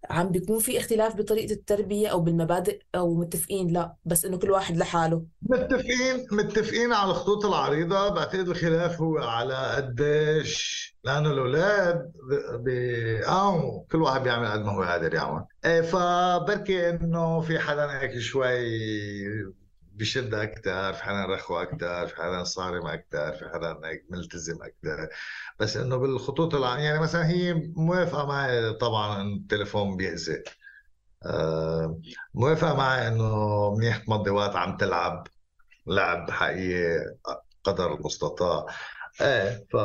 عم 0.09 0.29
بيكون 0.29 0.59
في 0.59 0.77
اختلاف 0.77 1.15
بطريقة 1.15 1.53
التربية 1.53 2.07
أو 2.07 2.19
بالمبادئ 2.19 2.79
أو 2.95 3.15
متفقين 3.15 3.67
لا 3.67 3.95
بس 4.05 4.25
إنه 4.25 4.37
كل 4.37 4.51
واحد 4.51 4.77
لحاله. 4.77 5.25
متفقين 5.41 6.27
متفقين 6.31 6.93
على 6.93 7.11
الخطوط 7.11 7.45
العريضة. 7.45 8.09
بعتقد 8.09 8.49
الخلاف 8.49 9.01
هو 9.01 9.17
على 9.17 9.55
قديش 9.75 10.87
لأنه 11.03 11.31
الأولاد 11.31 12.11
بيقاوموا. 12.53 13.83
كل 13.91 14.01
واحد 14.01 14.23
بيعمل 14.23 14.47
قد 14.47 14.65
ما 14.65 14.71
هو 14.71 14.81
قادر 14.83 15.13
يعمل 15.13 15.45
إيه 15.65 15.81
فبركي 15.81 16.89
إنه 16.89 17.41
في 17.41 17.59
حدا 17.59 18.01
هيك 18.01 18.19
شوي 18.19 18.47
بشد 19.97 20.33
أكثر 20.33 20.93
في 20.93 21.03
حدا 21.03 21.25
رخو 21.25 21.57
أكثر 21.57 22.07
في 22.07 22.15
حدا 22.15 22.43
صارم 22.43 22.87
أكثر 22.87 23.31
في 23.31 23.49
حدا 23.53 23.79
هيك 23.83 24.05
ملتزم 24.09 24.55
أكثر 24.63 25.09
بس 25.59 25.77
إنه 25.77 25.97
بالخطوط 25.97 26.55
الع... 26.55 26.79
يعني 26.79 26.99
مثلا 26.99 27.27
هي 27.27 27.53
موافقة 27.75 28.25
معي 28.25 28.73
طبعا 28.73 29.21
التليفون 29.21 29.97
بيأذي. 29.97 30.43
آه، 31.25 32.01
موافقة 32.33 32.75
معي 32.75 33.07
إنه 33.07 33.75
منيح 33.75 33.97
تمضي 33.97 34.29
وقت 34.29 34.55
عم 34.55 34.77
تلعب 34.77 35.27
لعب 35.87 36.31
حقيقي 36.31 37.15
قدر 37.63 37.93
المستطاع. 37.93 38.65
إيه 39.21 39.65
ف 39.71 39.77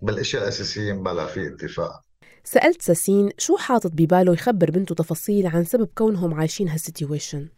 بالأشياء 0.00 0.42
الأساسية 0.42 0.92
بلا 0.92 1.26
في 1.26 1.48
اتفاق. 1.48 2.02
سألت 2.44 2.82
ساسين 2.82 3.30
شو 3.38 3.56
حاطط 3.56 3.90
بباله 3.92 4.32
يخبر 4.32 4.70
بنته 4.70 4.94
تفاصيل 4.94 5.46
عن 5.46 5.64
سبب 5.64 5.88
كونهم 5.94 6.34
عايشين 6.34 6.68
هالسيتويشن؟ 6.68 7.48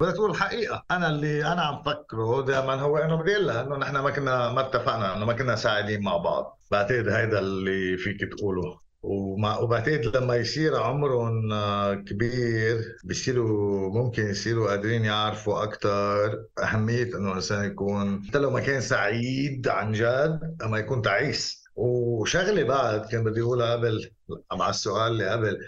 بدها 0.00 0.12
تقول 0.12 0.30
الحقيقة 0.30 0.84
أنا 0.90 1.08
اللي 1.08 1.52
أنا 1.52 1.62
عم 1.62 1.82
فكره 1.82 2.42
دائما 2.42 2.74
هو 2.74 2.98
إنه 2.98 3.16
بدي 3.16 3.36
إنه 3.36 3.76
نحن 3.76 3.96
ما 3.98 4.10
كنا 4.10 4.52
ما 4.52 4.60
اتفقنا 4.60 5.16
إنه 5.16 5.24
ما 5.24 5.32
كنا 5.32 5.56
ساعدين 5.56 6.02
مع 6.02 6.16
بعض. 6.16 6.60
بعتقد 6.70 7.08
هيدا 7.08 7.38
اللي 7.38 7.96
فيك 7.96 8.20
تقوله. 8.32 8.80
ومع 9.02 9.58
وبعتقد 9.58 10.16
لما 10.16 10.36
يصير 10.36 10.76
عمرهم 10.76 11.48
كبير 11.94 12.96
بيصيروا 13.04 13.90
ممكن 13.90 14.26
يصيروا 14.26 14.68
قادرين 14.70 15.04
يعرفوا 15.04 15.62
أكثر 15.62 16.44
أهمية 16.62 17.16
إنه 17.16 17.30
الإنسان 17.30 17.64
يكون 17.64 18.24
حتى 18.28 18.38
لو 18.38 18.50
ما 18.50 18.60
كان 18.60 18.80
سعيد 18.80 19.68
عن 19.68 19.92
جد 19.92 20.56
أما 20.64 20.78
يكون 20.78 21.02
تعيس. 21.02 21.64
وشغلة 21.76 22.62
بعد 22.62 23.06
كان 23.06 23.24
بدي 23.24 23.40
أقولها 23.40 23.72
قبل 23.72 24.10
مع 24.52 24.70
السؤال 24.70 25.12
اللي 25.12 25.28
قبل. 25.28 25.58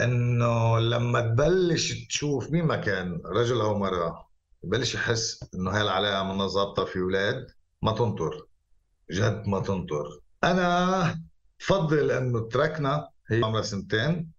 إنه 0.00 0.78
لما 0.78 1.20
تبلش 1.20 2.06
تشوف 2.06 2.50
مين 2.50 2.64
ما 2.64 2.76
كان 2.76 3.22
رجل 3.26 3.60
أو 3.60 3.78
مرأة 3.78 4.28
يبلش 4.64 4.94
يحس 4.94 5.44
إنه 5.54 5.70
هاي 5.70 5.82
العلاقة 5.82 6.22
منا 6.32 6.46
ظابطة 6.46 6.84
في 6.84 6.98
أولاد 6.98 7.46
ما 7.82 7.92
تنطر 7.92 8.46
جد 9.10 9.42
ما 9.46 9.60
تنطر. 9.60 10.20
أنا 10.44 11.20
بفضل 11.60 12.10
إنه 12.10 12.48
تركنا 12.48 13.08
هي 13.30 13.44
عمرها 13.44 13.62
سنتين 13.62 14.32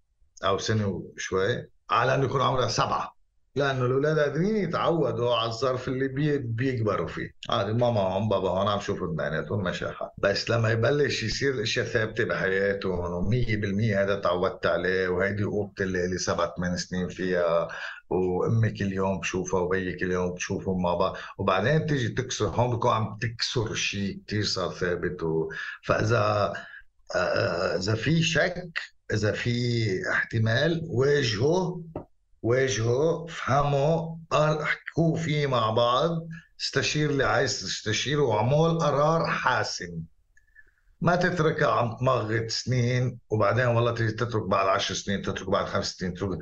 أو 0.43 0.57
سنة 0.57 0.87
وشوي 0.87 1.69
على 1.89 2.15
إنه 2.15 2.25
يكون 2.25 2.41
عمرها 2.41 2.67
سبعة. 2.67 3.16
لأنه 3.57 3.85
الاولاد 3.85 4.19
قادرين 4.19 4.55
يتعودوا 4.55 5.35
على 5.35 5.49
الظرف 5.49 5.87
اللي 5.87 6.07
بي 6.07 6.37
بيكبروا 6.37 7.07
فيه. 7.07 7.31
عادي 7.49 7.73
ماما 7.73 8.01
هون 8.01 8.29
بابا 8.29 8.49
هون 8.49 8.67
عم 8.67 8.79
شوفوا 8.79 9.07
بيناتهم 9.07 9.67
حال 9.67 10.09
بس 10.17 10.49
لما 10.49 10.71
يبلش 10.71 11.23
يصير 11.23 11.53
الاشياء 11.53 11.85
ثابتة 11.85 12.23
بحياتهم 12.23 12.99
و100% 12.99 13.95
هذا 13.97 14.15
تعودت 14.15 14.65
عليه 14.65 15.07
وهيدي 15.07 15.43
اوضتي 15.43 15.83
اللي 15.83 16.07
لي 16.07 16.17
سبع 16.17 16.53
ثمان 16.55 16.77
سنين 16.77 17.07
فيها 17.07 17.67
وامي 18.09 18.69
كل 18.69 18.93
يوم 18.93 19.19
بشوفها 19.19 19.59
وبيي 19.59 19.93
كل 19.93 20.11
يوم 20.11 20.33
بشوفهم 20.33 20.81
مع 20.81 20.95
بعض 20.95 21.17
وبعدين 21.37 21.85
تيجي 21.85 22.09
تكسر 22.09 22.45
هون 22.45 22.75
بكون 22.75 22.91
عم 22.91 23.17
تكسر 23.21 23.73
شيء 23.73 24.19
كثير 24.27 24.43
صار 24.43 24.71
ثابت. 24.71 25.23
و... 25.23 25.49
فإذا 25.83 26.53
آه، 27.15 27.17
آه، 27.17 27.77
إذا 27.77 27.95
في 27.95 28.21
شك 28.21 28.79
إذا 29.13 29.31
في 29.31 29.87
احتمال 30.11 30.81
واجهه 30.89 31.81
واجهه 32.41 33.25
افهموا 33.25 34.17
احكوا 34.33 35.17
فيه 35.17 35.47
مع 35.47 35.69
بعض. 35.69 36.27
استشير 36.61 37.09
اللي 37.09 37.23
عايز 37.23 37.61
تستشيره. 37.61 38.21
وعمول 38.21 38.79
قرار 38.79 39.27
حاسم. 39.27 40.03
ما 41.01 41.15
تتركها 41.15 41.71
عم 41.71 41.97
تمغط 41.97 42.49
سنين 42.49 43.19
وبعدين 43.29 43.65
والله 43.65 43.91
تترك 43.91 44.43
بعد 44.43 44.67
عشر 44.67 44.95
سنين 44.95 45.21
تترك 45.21 45.49
بعد 45.49 45.65
خمس 45.65 45.91
سنين 45.91 46.13
تترك. 46.13 46.39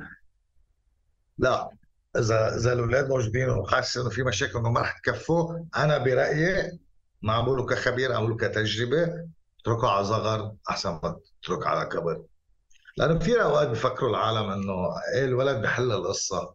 لا 1.38 1.70
إذا 2.18 2.56
إذا 2.56 2.72
الأولاد 2.72 3.08
موجودين 3.08 3.48
وحاسس 3.48 3.96
إنه 3.96 4.08
في 4.08 4.22
مشاكل 4.22 4.58
انه 4.58 4.70
ما 4.70 4.80
رح 4.80 4.98
تكفوا 4.98 5.58
أنا 5.76 5.98
برأيي 5.98 6.78
ما 7.22 7.32
عم 7.32 7.44
بقوله 7.44 7.66
كخبير 7.66 8.12
عم 8.12 8.36
كتجربة 8.36 9.28
اتركه 9.60 9.88
على 9.88 10.04
صغر 10.04 10.52
أحسن 10.70 10.90
ما 10.90 11.16
تترك 11.42 11.66
على 11.66 11.88
كبر. 11.88 12.22
لأنه 12.96 13.18
كثير 13.18 13.42
أوقات 13.42 13.68
بفكروا 13.68 14.10
العالم 14.10 14.50
إنه 14.50 14.74
إيه 15.14 15.24
الولد 15.24 15.62
بحل 15.62 15.92
القصة. 15.92 16.54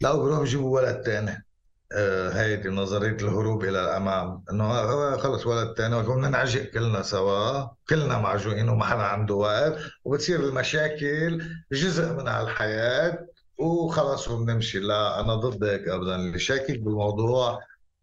لا 0.00 0.12
بيروحوا 0.12 0.42
بيجيبوا 0.42 0.80
ولد 0.80 1.02
ثاني 1.06 1.46
آه 1.92 2.30
هيدي 2.30 2.68
نظرية 2.68 3.16
الهروب 3.16 3.64
إلى 3.64 3.84
الأمام. 3.84 4.44
إنه 4.50 4.64
آه 4.64 5.16
خلص 5.16 5.46
ولد 5.46 5.76
ثاني 5.76 5.96
وكنا 5.96 6.28
نعجق 6.28 6.62
كلنا 6.62 7.02
سوا. 7.02 7.66
كلنا 7.88 8.18
معجوقين 8.18 8.68
وما 8.68 8.84
حدا 8.84 9.02
عنده 9.02 9.34
وقت. 9.34 9.78
وبتصير 10.04 10.40
المشاكل 10.40 11.44
جزء 11.72 12.12
من 12.12 12.28
هالحياة. 12.28 13.26
وخلص 13.58 14.28
وبنمشي. 14.28 14.78
لا 14.78 15.20
أنا 15.20 15.34
ضد 15.34 15.64
هيك 15.64 15.88
ابدا. 15.88 16.16
اللي 16.16 16.38
شاكك 16.38 16.78
بالموضوع 16.78 17.60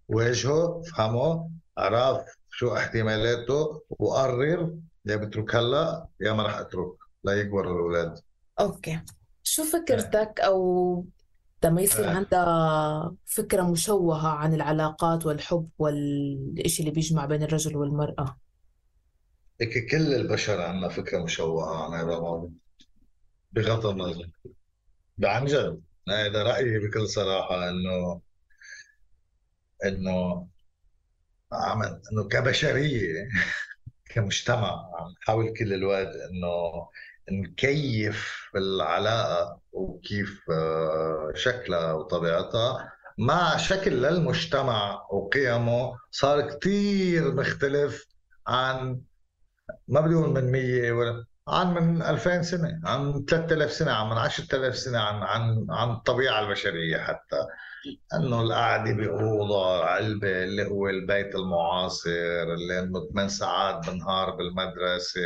واجهه 0.07 0.81
فهمه 0.81 1.49
عرف 1.77 2.21
شو 2.49 2.77
احتمالاته 2.77 3.81
وقرر 3.89 4.73
يا 5.05 5.15
بترك 5.15 5.55
هلا 5.55 6.05
يا 6.21 6.33
ما 6.33 6.43
راح 6.43 6.57
أترك. 6.57 6.93
لا 7.23 7.33
يكبر 7.33 7.71
الأولاد. 7.71 8.19
أوكي. 8.59 8.99
شو 9.43 9.63
فكرتك 9.63 10.39
أو 10.39 11.05
لما 11.63 11.81
يصير 11.81 12.05
آه. 12.05 12.13
عندها 12.15 13.15
فكرة 13.25 13.61
مشوهة 13.61 14.27
عن 14.27 14.53
العلاقات 14.53 15.25
والحب 15.25 15.69
والإشي 15.79 16.79
اللي 16.83 16.91
بيجمع 16.91 17.25
بين 17.25 17.43
الرجل 17.43 17.77
والمرأة؟ 17.77 18.37
هيك 19.61 19.91
كل 19.91 20.13
البشر 20.13 20.61
عندنا 20.61 20.89
فكرة 20.89 21.23
مشوهة 21.23 21.83
عن 21.83 21.99
هذا 21.99 22.17
الموضوع 22.17 22.49
بغض 23.51 23.85
النظر. 23.85 24.29
عن 25.23 25.45
جد. 25.45 25.81
هذا 26.09 26.43
رأيي 26.43 26.79
بكل 26.79 27.07
صراحة 27.07 27.69
إنه 27.69 28.21
إنه 29.85 30.47
عمل 31.53 32.01
إنه 32.11 32.27
كبشرية 32.27 33.29
كمجتمع 34.11 34.91
عم 34.95 35.11
نحاول 35.21 35.53
كل 35.53 35.73
الوقت 35.73 36.07
إنه 36.15 36.87
نكيف 37.31 38.49
العلاقة 38.55 39.59
وكيف 39.71 40.41
آه، 40.51 41.31
شكلها 41.35 41.93
وطبيعتها 41.93 42.93
مع 43.17 43.57
شكل 43.57 43.91
للمجتمع 43.91 45.07
وقيمه. 45.11 45.97
صار 46.11 46.41
كتير 46.41 47.33
مختلف 47.35 48.05
عن 48.47 49.01
ما 49.87 50.01
بدي 50.01 50.15
من 50.15 50.51
100 50.51 50.91
ولا 50.91 51.25
عن 51.47 51.73
من 51.73 52.01
2000 52.01 52.41
سنة 52.41 52.81
عن 52.85 53.25
3000 53.25 53.71
سنة 53.71 53.91
عن 53.91 54.09
من 54.09 54.17
10000 54.17 54.77
سنة 54.77 54.99
عن 54.99 55.15
عن 55.23 55.67
عن 55.69 55.91
الطبيعة 55.91 56.39
البشرية 56.39 56.97
حتى. 56.97 57.45
إنه 58.13 58.41
القعدة 58.41 58.93
بأوضة 58.93 59.83
علبة 59.85 60.43
اللي 60.43 60.65
هو 60.65 60.89
البيت 60.89 61.35
المعاصر 61.35 62.09
اللي 62.53 62.79
انه 62.79 63.09
ثمان 63.13 63.29
ساعات 63.29 63.85
بالنهار 63.87 64.35
بالمدرسة 64.35 65.21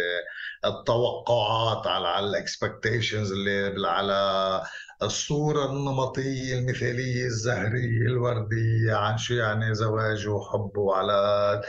التوقعات 0.66 1.88
على 1.88 2.20
الاكسبكتيشنز 2.20 3.32
اللي 3.32 3.88
على 3.88 4.64
الصورة 5.06 5.66
النمطية 5.72 6.60
المثالية 6.60 7.26
الزهرية 7.26 8.02
الوردية 8.08 8.94
عن 8.94 9.18
شو 9.18 9.34
يعني 9.34 9.74
زواج 9.76 10.28
وحب 10.28 10.78
وعلاقات 10.78 11.66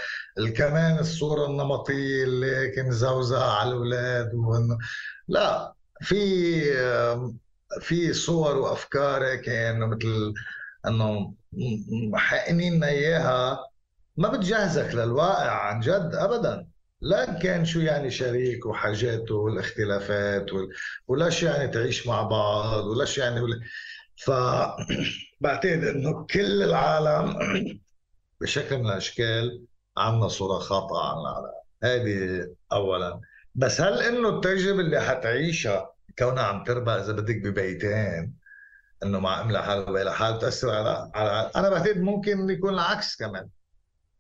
كمان 0.57 0.99
الصورة 0.99 1.47
النمطية 1.47 2.25
اللي 2.25 2.69
كان 2.71 2.91
زوزة 2.91 3.45
على 3.45 3.69
الأولاد 3.71 4.35
وإنه 4.35 4.79
لا 5.29 5.75
في 6.03 6.27
في 7.81 8.13
صور 8.13 8.57
وأفكار 8.57 9.35
كان 9.37 9.81
مثل 9.81 10.35
إنه 10.87 11.35
محقنين 12.13 12.75
لنا 12.75 12.89
اياها 12.89 13.59
ما 14.17 14.29
بتجهزك 14.29 14.95
للواقع 14.95 15.51
عن 15.51 15.81
جد 15.81 16.11
ابدا 16.15 16.67
لا 17.01 17.39
كان 17.39 17.65
شو 17.65 17.81
يعني 17.81 18.11
شريك 18.11 18.67
وحاجاته 18.67 19.35
والاختلافات 19.35 20.47
وال... 21.09 21.33
شو 21.33 21.47
يعني 21.47 21.69
تعيش 21.69 22.07
مع 22.07 22.23
بعض 22.23 22.85
ولا 22.85 23.05
شو 23.05 23.21
يعني 23.21 23.41
ولا... 23.41 23.61
فبعتقد 24.17 25.85
إنه 25.95 26.27
كل 26.27 26.63
العالم 26.63 27.39
بشكل 28.41 28.79
من 28.79 28.87
الأشكال 28.87 29.65
عندنا 29.97 30.29
صورة 30.29 30.59
خاطئة 30.59 30.99
عن 30.99 31.19
العالم. 31.19 31.53
هذه 31.83 32.49
اولا. 32.73 33.21
بس 33.55 33.81
هل 33.81 34.03
إنه 34.03 34.29
التجربة 34.29 34.81
اللي 34.81 35.01
حتعيشها 35.01 35.93
كونها 36.19 36.43
عم 36.43 36.65
تربى 36.65 36.91
إذا 36.91 37.13
بدك 37.13 37.37
ببيتين 37.37 38.35
إنه 39.03 39.21
مع 39.21 39.41
ام 39.41 39.53
لحال 39.53 39.91
وبي 39.91 40.03
لحال 40.03 40.39
تأثر 40.39 40.71
على 40.71 41.11
على 41.15 41.51
أنا 41.57 41.71
بعتقد 41.71 41.99
ممكن 41.99 42.51
يكون 42.51 42.75
العكس 42.75 43.17
كمان. 43.17 43.49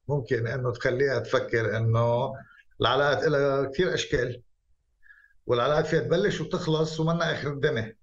ممكن 0.08 0.46
إنه 0.46 0.72
تخليها 0.72 1.18
تفكر 1.18 1.76
إنه 1.76 2.32
العلاقات 2.80 3.24
لها 3.24 3.64
كثير 3.64 3.94
أشكال 3.94 4.42
والعلاقات 5.46 5.86
فيها 5.86 6.00
تبلش 6.00 6.40
وتخلص 6.40 7.00
ومنا 7.00 7.32
آخر 7.32 7.52
الدنيا 7.52 7.96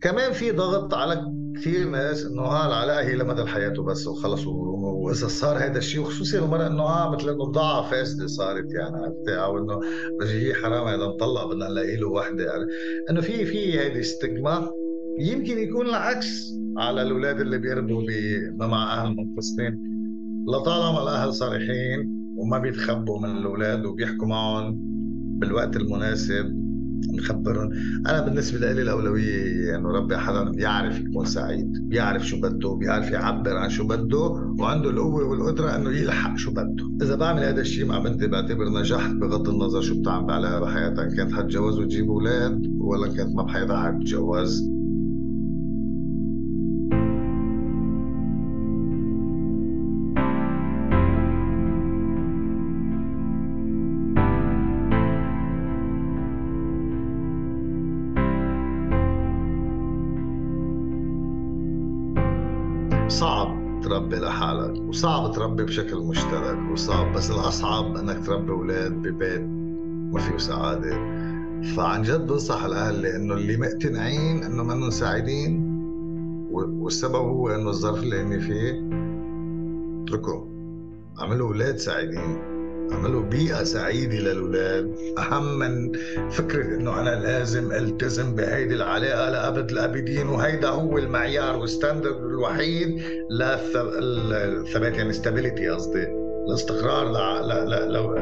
كمان 0.00 0.32
في 0.32 0.50
ضغط 0.50 0.94
على 0.94 1.32
كثير 1.56 1.88
ناس 1.88 2.24
إنه 2.24 2.42
ها 2.42 2.66
العلاقة 2.66 3.00
هي 3.00 3.14
لمدى 3.14 3.42
الحياة 3.42 3.80
وبس 3.80 4.06
وخلص 4.06 4.46
وإذا 4.46 5.28
صار 5.28 5.56
هذا 5.56 5.78
الشيء 5.78 6.00
وخصوصي 6.00 6.38
المرأة 6.38 6.66
إنه 6.66 6.82
ها 6.82 7.10
مثل 7.10 7.28
إنه 7.28 7.46
بضاعه 7.46 7.90
فاسده 7.90 8.26
صارت 8.26 8.72
يعني 8.72 8.96
عرفتي؟ 8.96 9.44
أو 9.44 9.58
إنه 9.58 9.80
بجي 10.20 10.54
حرام 10.54 10.86
هذا 10.86 11.06
مطلق 11.06 11.46
بدنا 11.46 11.68
نلاقي 11.68 11.96
له 11.96 12.08
وحدة. 12.08 12.44
يعني 12.44 12.64
إنه 13.10 13.20
في 13.20 13.46
في 13.46 13.80
هيدي 13.80 14.02
ستيغما 14.02 14.70
يمكن 15.18 15.58
يكون 15.58 15.86
العكس 15.86 16.52
على 16.78 17.02
الأولاد 17.02 17.40
اللي 17.40 17.58
بيربوا 17.58 18.02
مع 18.66 19.02
أهل 19.02 19.16
منفصلين 19.16 19.82
لطالما 20.48 21.02
الأهل 21.02 21.34
صريحين 21.34 22.13
وما 22.36 22.58
بيتخبوا 22.58 23.20
من 23.20 23.36
الأولاد 23.36 23.84
وبيحكوا 23.84 24.28
معهم 24.28 24.76
بالوقت 25.38 25.76
المناسب. 25.76 26.64
نخبرهم 27.14 27.70
أنا 28.06 28.20
بالنسبة 28.24 28.72
لي 28.72 28.82
الأولوية 28.82 29.44
إنه 29.44 29.68
يعني 29.68 29.84
ربي 29.84 30.16
حدا 30.16 30.50
بيعرف 30.50 31.00
يكون 31.00 31.24
سعيد 31.24 31.88
بيعرف 31.88 32.26
شو 32.26 32.40
بده 32.40 32.74
بيعرف 32.74 33.10
يعبر 33.10 33.56
عن 33.56 33.70
شو 33.70 33.86
بده 33.86 34.18
وعنده 34.58 34.90
القوة 34.90 35.24
والقدرة 35.24 35.76
إنه 35.76 35.90
يلحق 35.90 36.36
شو 36.36 36.50
بده. 36.50 36.90
إذا 37.02 37.16
بعمل 37.16 37.42
هذا 37.42 37.60
الشيء 37.60 37.86
مع 37.86 37.98
بنتي 37.98 38.26
بعتبر 38.26 38.68
نجحت 38.68 39.10
بغض 39.14 39.48
النظر 39.48 39.80
شو 39.80 40.00
بتعمل 40.00 40.30
عليها 40.30 40.60
بحياتها. 40.60 41.04
كانت 41.04 41.32
حتجوز 41.32 41.78
وتجيب 41.78 42.10
أولاد 42.10 42.72
ولا 42.78 43.06
كانت 43.06 43.36
ما 43.36 43.42
بحياتها 43.42 43.82
حتتجوز. 43.82 44.73
وصعب 65.04 65.32
تربي 65.32 65.64
بشكل 65.64 65.96
مشترك 65.96 66.58
وصعب 66.72 67.12
بس 67.12 67.30
الأصعب 67.30 67.96
أنك 67.96 68.26
تربي 68.26 68.52
أولاد 68.52 68.92
ببيت 68.92 69.40
ما 70.12 70.20
فيه 70.20 70.36
سعادة. 70.36 70.94
فعن 71.76 72.02
جد 72.02 72.26
بنصح 72.26 72.64
الأهل 72.64 73.02
لأنه 73.02 73.34
اللي 73.34 73.56
مقتنعين 73.56 74.42
أنه 74.42 74.62
منهم 74.62 74.90
سعيدين 74.90 75.80
والسبب 76.50 77.14
هو 77.14 77.48
أنه 77.48 77.70
الظرف 77.70 78.02
اللي 78.02 78.22
هن 78.22 78.38
فيه 78.40 78.88
اتركوا 80.04 80.46
عملوا 81.18 81.48
أولاد 81.48 81.76
سعيدين. 81.76 82.53
عملوا 82.94 83.22
بيئة 83.22 83.64
سعيدة 83.64 84.16
للأولاد. 84.16 84.94
أهم 85.18 85.58
من 85.58 85.92
فكرة 86.30 86.64
إنه 86.64 87.00
أنا 87.00 87.10
لازم 87.10 87.72
ألتزم 87.72 88.34
بهيدي 88.34 88.74
العلاقة 88.74 89.30
لأبد 89.30 89.70
الأبدين 89.70 90.28
وهيدا 90.28 90.68
هو 90.68 90.98
المعيار 90.98 91.56
والستاندرد 91.56 92.24
الوحيد 92.24 93.02
للثبات 93.30 94.94
يعني 94.96 95.12
ستابيليتي 95.12 95.68
قصدي. 95.68 96.06
الاستقرار 96.48 97.10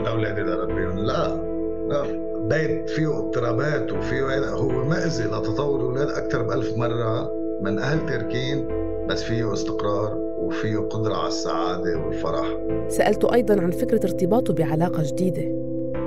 لأولادي 0.02 0.40
لربيهم. 0.40 0.98
لا 0.98 1.52
لا 1.88 2.22
بيت 2.48 2.90
فيه 2.90 3.18
اضطرابات 3.18 3.92
وفيه 3.92 4.50
هو 4.50 4.84
مأذي 4.84 5.24
لتطور 5.24 5.80
الأولاد 5.80 6.08
أكثر 6.08 6.42
بألف 6.42 6.76
مرة 6.76 7.30
من 7.62 7.78
أهل 7.78 8.06
تركين 8.06 8.68
بس 9.08 9.22
فيه 9.22 9.52
استقرار. 9.52 10.31
وفيه 10.42 10.78
قدرة 10.78 11.14
على 11.14 11.28
السعادة 11.28 11.98
والفرح. 11.98 12.46
سألته 12.88 13.34
أيضا 13.34 13.60
عن 13.60 13.70
فكرة 13.70 14.00
ارتباطه 14.04 14.54
بعلاقة 14.54 15.02
جديدة. 15.02 15.42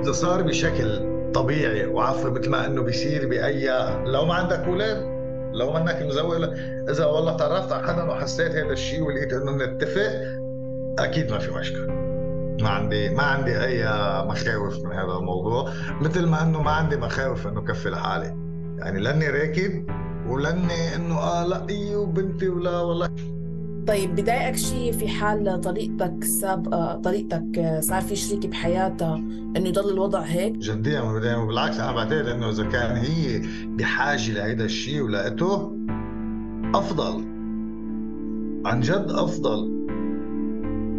إذا 0.02 0.12
صار 0.12 0.42
بشكل 0.42 1.16
طبيعي 1.32 1.86
وعفوا 1.86 2.30
مثل 2.30 2.50
ما 2.50 2.66
إنه 2.66 2.82
بيصير 2.82 3.28
بأي 3.28 3.66
لو 4.04 4.24
ما 4.24 4.34
عندك 4.34 4.58
أولاد 4.58 5.16
لو 5.52 5.72
منك 5.72 6.02
مزوج 6.02 6.42
إذا 6.90 7.06
والله 7.06 7.36
تعرفت 7.36 7.72
على 7.72 7.86
حدا 7.86 8.02
وحسيت 8.02 8.52
هذا 8.52 8.72
الشيء 8.72 9.02
ولقيت 9.02 9.32
إنه 9.32 9.64
نتفق 9.64 10.12
أكيد 10.98 11.30
ما 11.30 11.38
في 11.38 11.50
مشكلة. 11.50 11.86
ما 12.60 12.68
عندي 12.68 13.08
ما 13.08 13.22
عندي 13.22 13.64
أي 13.64 13.84
مخاوف 14.26 14.84
من 14.84 14.92
هذا 14.92 15.12
الموضوع 15.18 15.70
مثل 16.00 16.26
ما 16.26 16.42
إنه 16.42 16.62
ما 16.62 16.70
عندي 16.70 16.96
مخاوف 16.96 17.46
إنه 17.46 17.60
كفي 17.64 17.90
لحالي. 17.90 18.36
يعني 18.78 19.00
لأني 19.00 19.30
راكد 19.30 19.86
ولأني 20.28 20.94
إنه 20.96 21.18
آه 21.18 21.46
لا 21.46 21.66
اي 21.70 21.96
وبنتي 21.96 22.48
ولا 22.48 22.80
والله. 22.80 23.10
طيب 23.86 24.14
بضايقك 24.14 24.56
شيء 24.56 24.92
في 24.92 25.08
حال 25.08 25.60
طريقتك 25.60 26.14
السابقة 26.22 26.94
طريقتك 26.94 27.78
صار 27.80 28.02
في 28.02 28.16
شريك 28.16 28.46
بحياتها 28.46 29.16
إنه 29.56 29.68
يضل 29.68 29.92
الوضع 29.92 30.20
هيك؟ 30.20 30.52
جديا 30.56 31.00
بالعكس 31.46 31.80
أنا 31.80 31.92
بعتقد 31.92 32.26
إنه 32.26 32.50
إذا 32.50 32.64
كان 32.64 32.96
هي 32.96 33.42
بحاجة 33.66 34.32
لهيدا 34.32 34.64
الشيء 34.64 35.02
ولقيته 35.02 35.72
أفضل. 36.74 37.24
عن 38.66 38.80
جد 38.80 39.06
أفضل. 39.10 39.76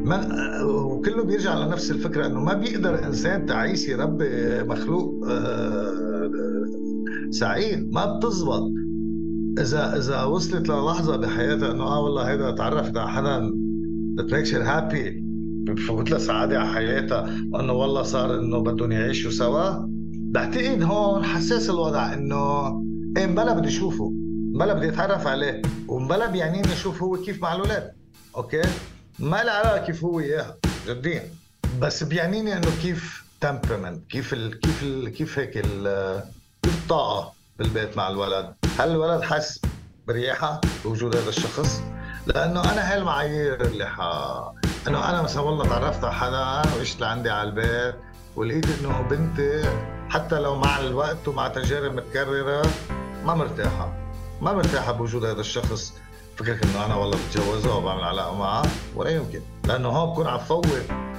ما 0.05 0.27
وكله 0.63 1.23
بيرجع 1.23 1.57
لنفس 1.59 1.91
الفكرة 1.91 2.25
إنه 2.25 2.39
ما 2.39 2.53
بيقدر 2.53 3.05
إنسان 3.05 3.45
تعيس 3.45 3.89
يربي 3.89 4.63
مخلوق 4.63 5.27
آه، 5.29 6.31
سعيد 7.29 7.93
ما 7.93 8.17
بتزبط. 8.17 8.71
اذا 9.57 9.97
إذا 9.97 10.23
وصلت 10.23 10.69
للحظة 10.69 11.15
بحياتها 11.15 11.71
إنه 11.71 11.83
آه 11.83 11.99
والله 11.99 12.31
هيدا 12.31 12.51
تعرفت 12.51 12.97
على 12.97 13.09
حدا 13.09 13.51
that 14.17 14.47
happy 14.67 15.27
بفوت 15.67 16.11
لها 16.11 16.19
سعادة 16.19 16.59
على 16.59 16.73
حياتها 16.73 17.37
وإنه 17.51 17.73
والله 17.73 18.03
صار 18.03 18.39
إنه 18.39 18.59
بدهم 18.59 18.91
يعيشوا 18.91 19.31
سوا. 19.31 19.87
بعتقد 20.31 20.83
هون 20.83 21.23
حساس 21.23 21.69
الوضع 21.69 22.13
إنه 22.13 22.67
إيه 23.17 23.25
مبلا 23.25 23.53
بدي 23.53 23.67
أشوفه 23.67 24.13
مبلا 24.53 24.73
بدي 24.73 24.89
أتعرف 24.89 25.27
عليه 25.27 25.61
ومبلا 25.87 26.25
بيعنيني 26.25 26.73
أشوف 26.73 27.03
هو 27.03 27.17
كيف 27.17 27.41
مع 27.41 27.55
الأولاد. 27.55 27.91
okay؟ 28.35 28.61
ما 29.19 29.43
له 29.43 29.51
علاقة 29.51 29.85
كيف 29.85 30.03
هو 30.03 30.19
إياها 30.19 30.57
جديا. 30.87 31.23
بس 31.81 32.03
بيعنيني 32.03 32.57
إنه 32.57 32.67
كيف 32.81 33.23
temperament 33.41 34.07
كيف 34.09 34.33
ال 34.33 34.59
كيف 34.59 34.83
ال 34.83 35.09
كيف 35.09 35.39
هيك 35.39 35.49
كيف 35.49 36.73
الطاقة 36.83 37.33
بالبيت 37.59 37.97
مع 37.97 38.09
الولد. 38.09 38.53
هل 38.79 38.91
الولد 38.91 39.21
حس 39.21 39.61
بريحة 40.07 40.61
بوجود 40.83 41.15
هذا 41.15 41.29
الشخص؟ 41.29 41.81
لأنه 42.27 42.73
أنا 42.73 42.91
هاي 42.91 42.97
المعايير 42.97 43.61
اللي 43.61 43.87
ح... 43.87 43.99
أنه 44.87 45.09
أنا 45.09 45.21
مثلا 45.21 45.41
والله 45.41 45.65
تعرفت 45.65 46.03
على 46.03 46.13
حدا 46.13 46.75
وعشت 46.75 47.01
لعندي 47.01 47.29
على 47.29 47.49
البيت 47.49 47.95
ولقيت 48.35 48.65
إنه 48.79 49.01
بنتي 49.01 49.63
حتى 50.09 50.39
لو 50.39 50.55
مع 50.55 50.79
الوقت 50.79 51.27
ومع 51.27 51.47
تجارب 51.47 51.93
متكررة 51.93 52.67
ما 53.25 53.33
مرتاحة. 53.33 53.93
ما 54.41 54.53
مرتاحة 54.53 54.91
بوجود 54.91 55.25
هذا 55.25 55.41
الشخص. 55.41 55.93
فكرك 56.37 56.63
إنه 56.63 56.85
أنا 56.85 56.95
والله 56.95 57.17
بتجوزها 57.29 57.73
وبعمل 57.73 58.03
علاقة 58.03 58.35
معها 58.35 58.65
ولا 58.95 59.09
يمكن. 59.09 59.41
لأنه 59.65 59.89
هون 59.89 60.09
بكون 60.11 60.27
عم 60.27 60.39
فوت 60.39 60.67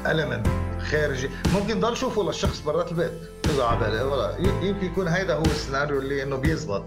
المنت 0.06 0.46
خارجي. 0.88 1.30
ممكن 1.54 1.80
ضل 1.80 1.96
شوفه 1.96 2.22
للشخص 2.22 2.60
برات 2.60 2.92
البيت. 2.92 3.12
اذا 3.50 3.64
على 3.64 4.02
ولا 4.02 4.36
يمكن 4.38 4.86
يكون 4.86 5.08
هيدا 5.08 5.34
هو 5.34 5.42
السيناريو 5.42 5.98
اللي 5.98 6.22
إنه 6.22 6.36
بيزبط. 6.36 6.84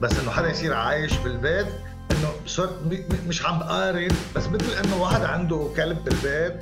بس 0.00 0.18
إنه 0.18 0.30
حدا 0.30 0.50
يصير 0.50 0.74
عايش 0.74 1.16
بالبيت 1.16 1.66
إنه 2.10 2.28
صرت 2.46 2.78
مش 3.28 3.46
عم 3.46 3.58
بقارن. 3.58 4.08
بس 4.36 4.46
مثل 4.46 4.84
إنه 4.84 5.02
واحد 5.02 5.24
عنده 5.24 5.68
كلب 5.76 6.04
بالبيت 6.04 6.54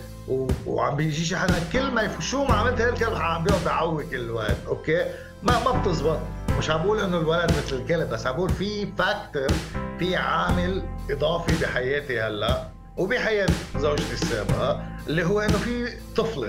وعم 0.66 0.96
بيجي 0.96 1.36
حدا 1.36 1.54
كل 1.72 1.90
ما 1.90 2.20
شو 2.20 2.44
ما 2.44 2.54
عملت 2.54 2.80
هي 2.80 2.88
الكلب 2.88 3.14
عم 3.14 3.44
بيقعد 3.44 3.64
بعوق 3.64 4.04
الولد 4.12 4.56
okay؟ 4.66 5.04
ما 5.42 5.64
ما 5.64 5.82
بتزبط. 5.82 6.18
مش 6.58 6.70
عم 6.70 6.82
بقول 6.82 7.00
إنه 7.00 7.18
الولد 7.18 7.50
مثل 7.50 7.76
الكلب 7.76 8.10
بس 8.10 8.26
عم 8.26 8.36
بقول 8.36 8.50
في 8.50 8.86
factor 8.98 9.56
في 9.98 10.16
عامل 10.16 10.82
إضافي 11.10 11.64
بحياتي 11.64 12.20
هلأ 12.20 12.68
وبحياة 12.96 13.48
زوجتي 13.78 14.12
السابقة 14.12 14.82
اللي 15.06 15.24
هو 15.24 15.40
إنه 15.40 15.58
في 15.58 15.88
طفلة. 16.16 16.48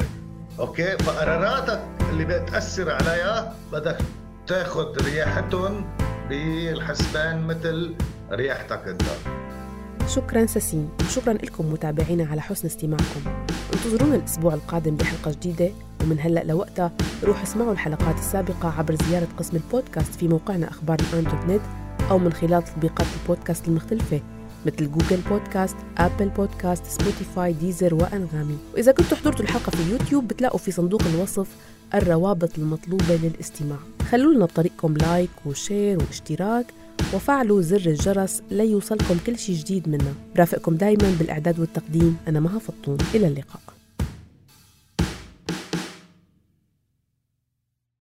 okay 0.60 0.98
فقراراتك 0.97 1.82
اللي 2.10 2.26
بتأثر 2.26 2.91
عليها 2.91 3.56
بدك 3.72 3.97
تاخذ 4.47 5.06
رياحتهم 5.06 5.86
بالحسبان 6.30 7.47
مثل 7.47 7.95
رياحتك 8.32 8.88
أنت. 8.88 9.04
شكرا 10.08 10.45
سسين 10.45 10.89
وشكرا 10.99 11.34
لكم 11.34 11.74
متابعينا 11.74 12.28
على 12.32 12.41
حسن 12.41 12.68
استماعكم. 12.68 13.22
انتظرونا 13.74 14.16
الأسبوع 14.16 14.54
القادم 14.54 14.95
بحلقة 14.95 15.32
جديدة 15.32 15.72
ومن 16.04 16.20
هلأ 16.20 16.43
لوقتها 16.43 16.91
روحوا 17.24 17.43
اسمعوا 17.43 17.72
الحلقات 17.72 18.16
السابقة 18.16 18.80
عبر 18.80 18.95
زيارة 18.95 19.28
قسم 19.38 19.58
البودكاست 19.58 20.16
في 20.16 20.28
موقعنا 20.28 20.70
أخبار 20.70 20.97
الآن 20.99 21.24
dot 21.24 21.46
net 21.50 21.62
أو 22.12 22.18
من 22.18 22.34
خلال 22.34 22.64
تطبيقات 22.64 23.08
البودكاست 23.22 23.68
المختلفة. 23.68 24.22
مثل 24.66 24.91
Google 24.91 25.22
Podcast، 25.30 25.76
Apple 25.98 26.30
Podcast، 26.30 26.86
Spotify، 26.86 27.54
Deezer 27.54 27.94
وأنغامي. 27.93 28.57
وإذا 28.74 28.91
كنتوا 28.91 29.18
حضرتوا 29.18 29.45
الحلقة 29.45 29.70
في 29.70 29.84
اليوتيوب 29.88 30.28
بتلاقوا 30.28 30.59
في 30.59 30.72
صندوق 30.72 31.01
الوصف 31.16 31.47
الروابط 31.93 32.57
المطلوبة 32.57 33.16
للاستماع. 33.24 33.78
خلوا 34.09 34.34
لنا 34.34 34.45
بطريقكم 34.45 34.97
like 34.98 35.30
و 35.46 35.54
share 35.54 35.98
واشتراك 35.99 36.66
وفعلوا 37.14 37.61
زر 37.61 37.86
الجرس 37.89 38.41
ليوصلكم 38.51 39.18
كل 39.26 39.38
شيء 39.38 39.55
جديد 39.55 39.89
منا. 39.89 40.14
برافقكم 40.36 40.76
دايما 40.76 41.16
بالإعداد 41.20 41.59
والتقديم 41.59 42.18
أنا 42.28 42.39
مها 42.39 42.59
فطون. 42.59 42.97
إلى 43.16 43.28
اللقاء. 43.28 43.73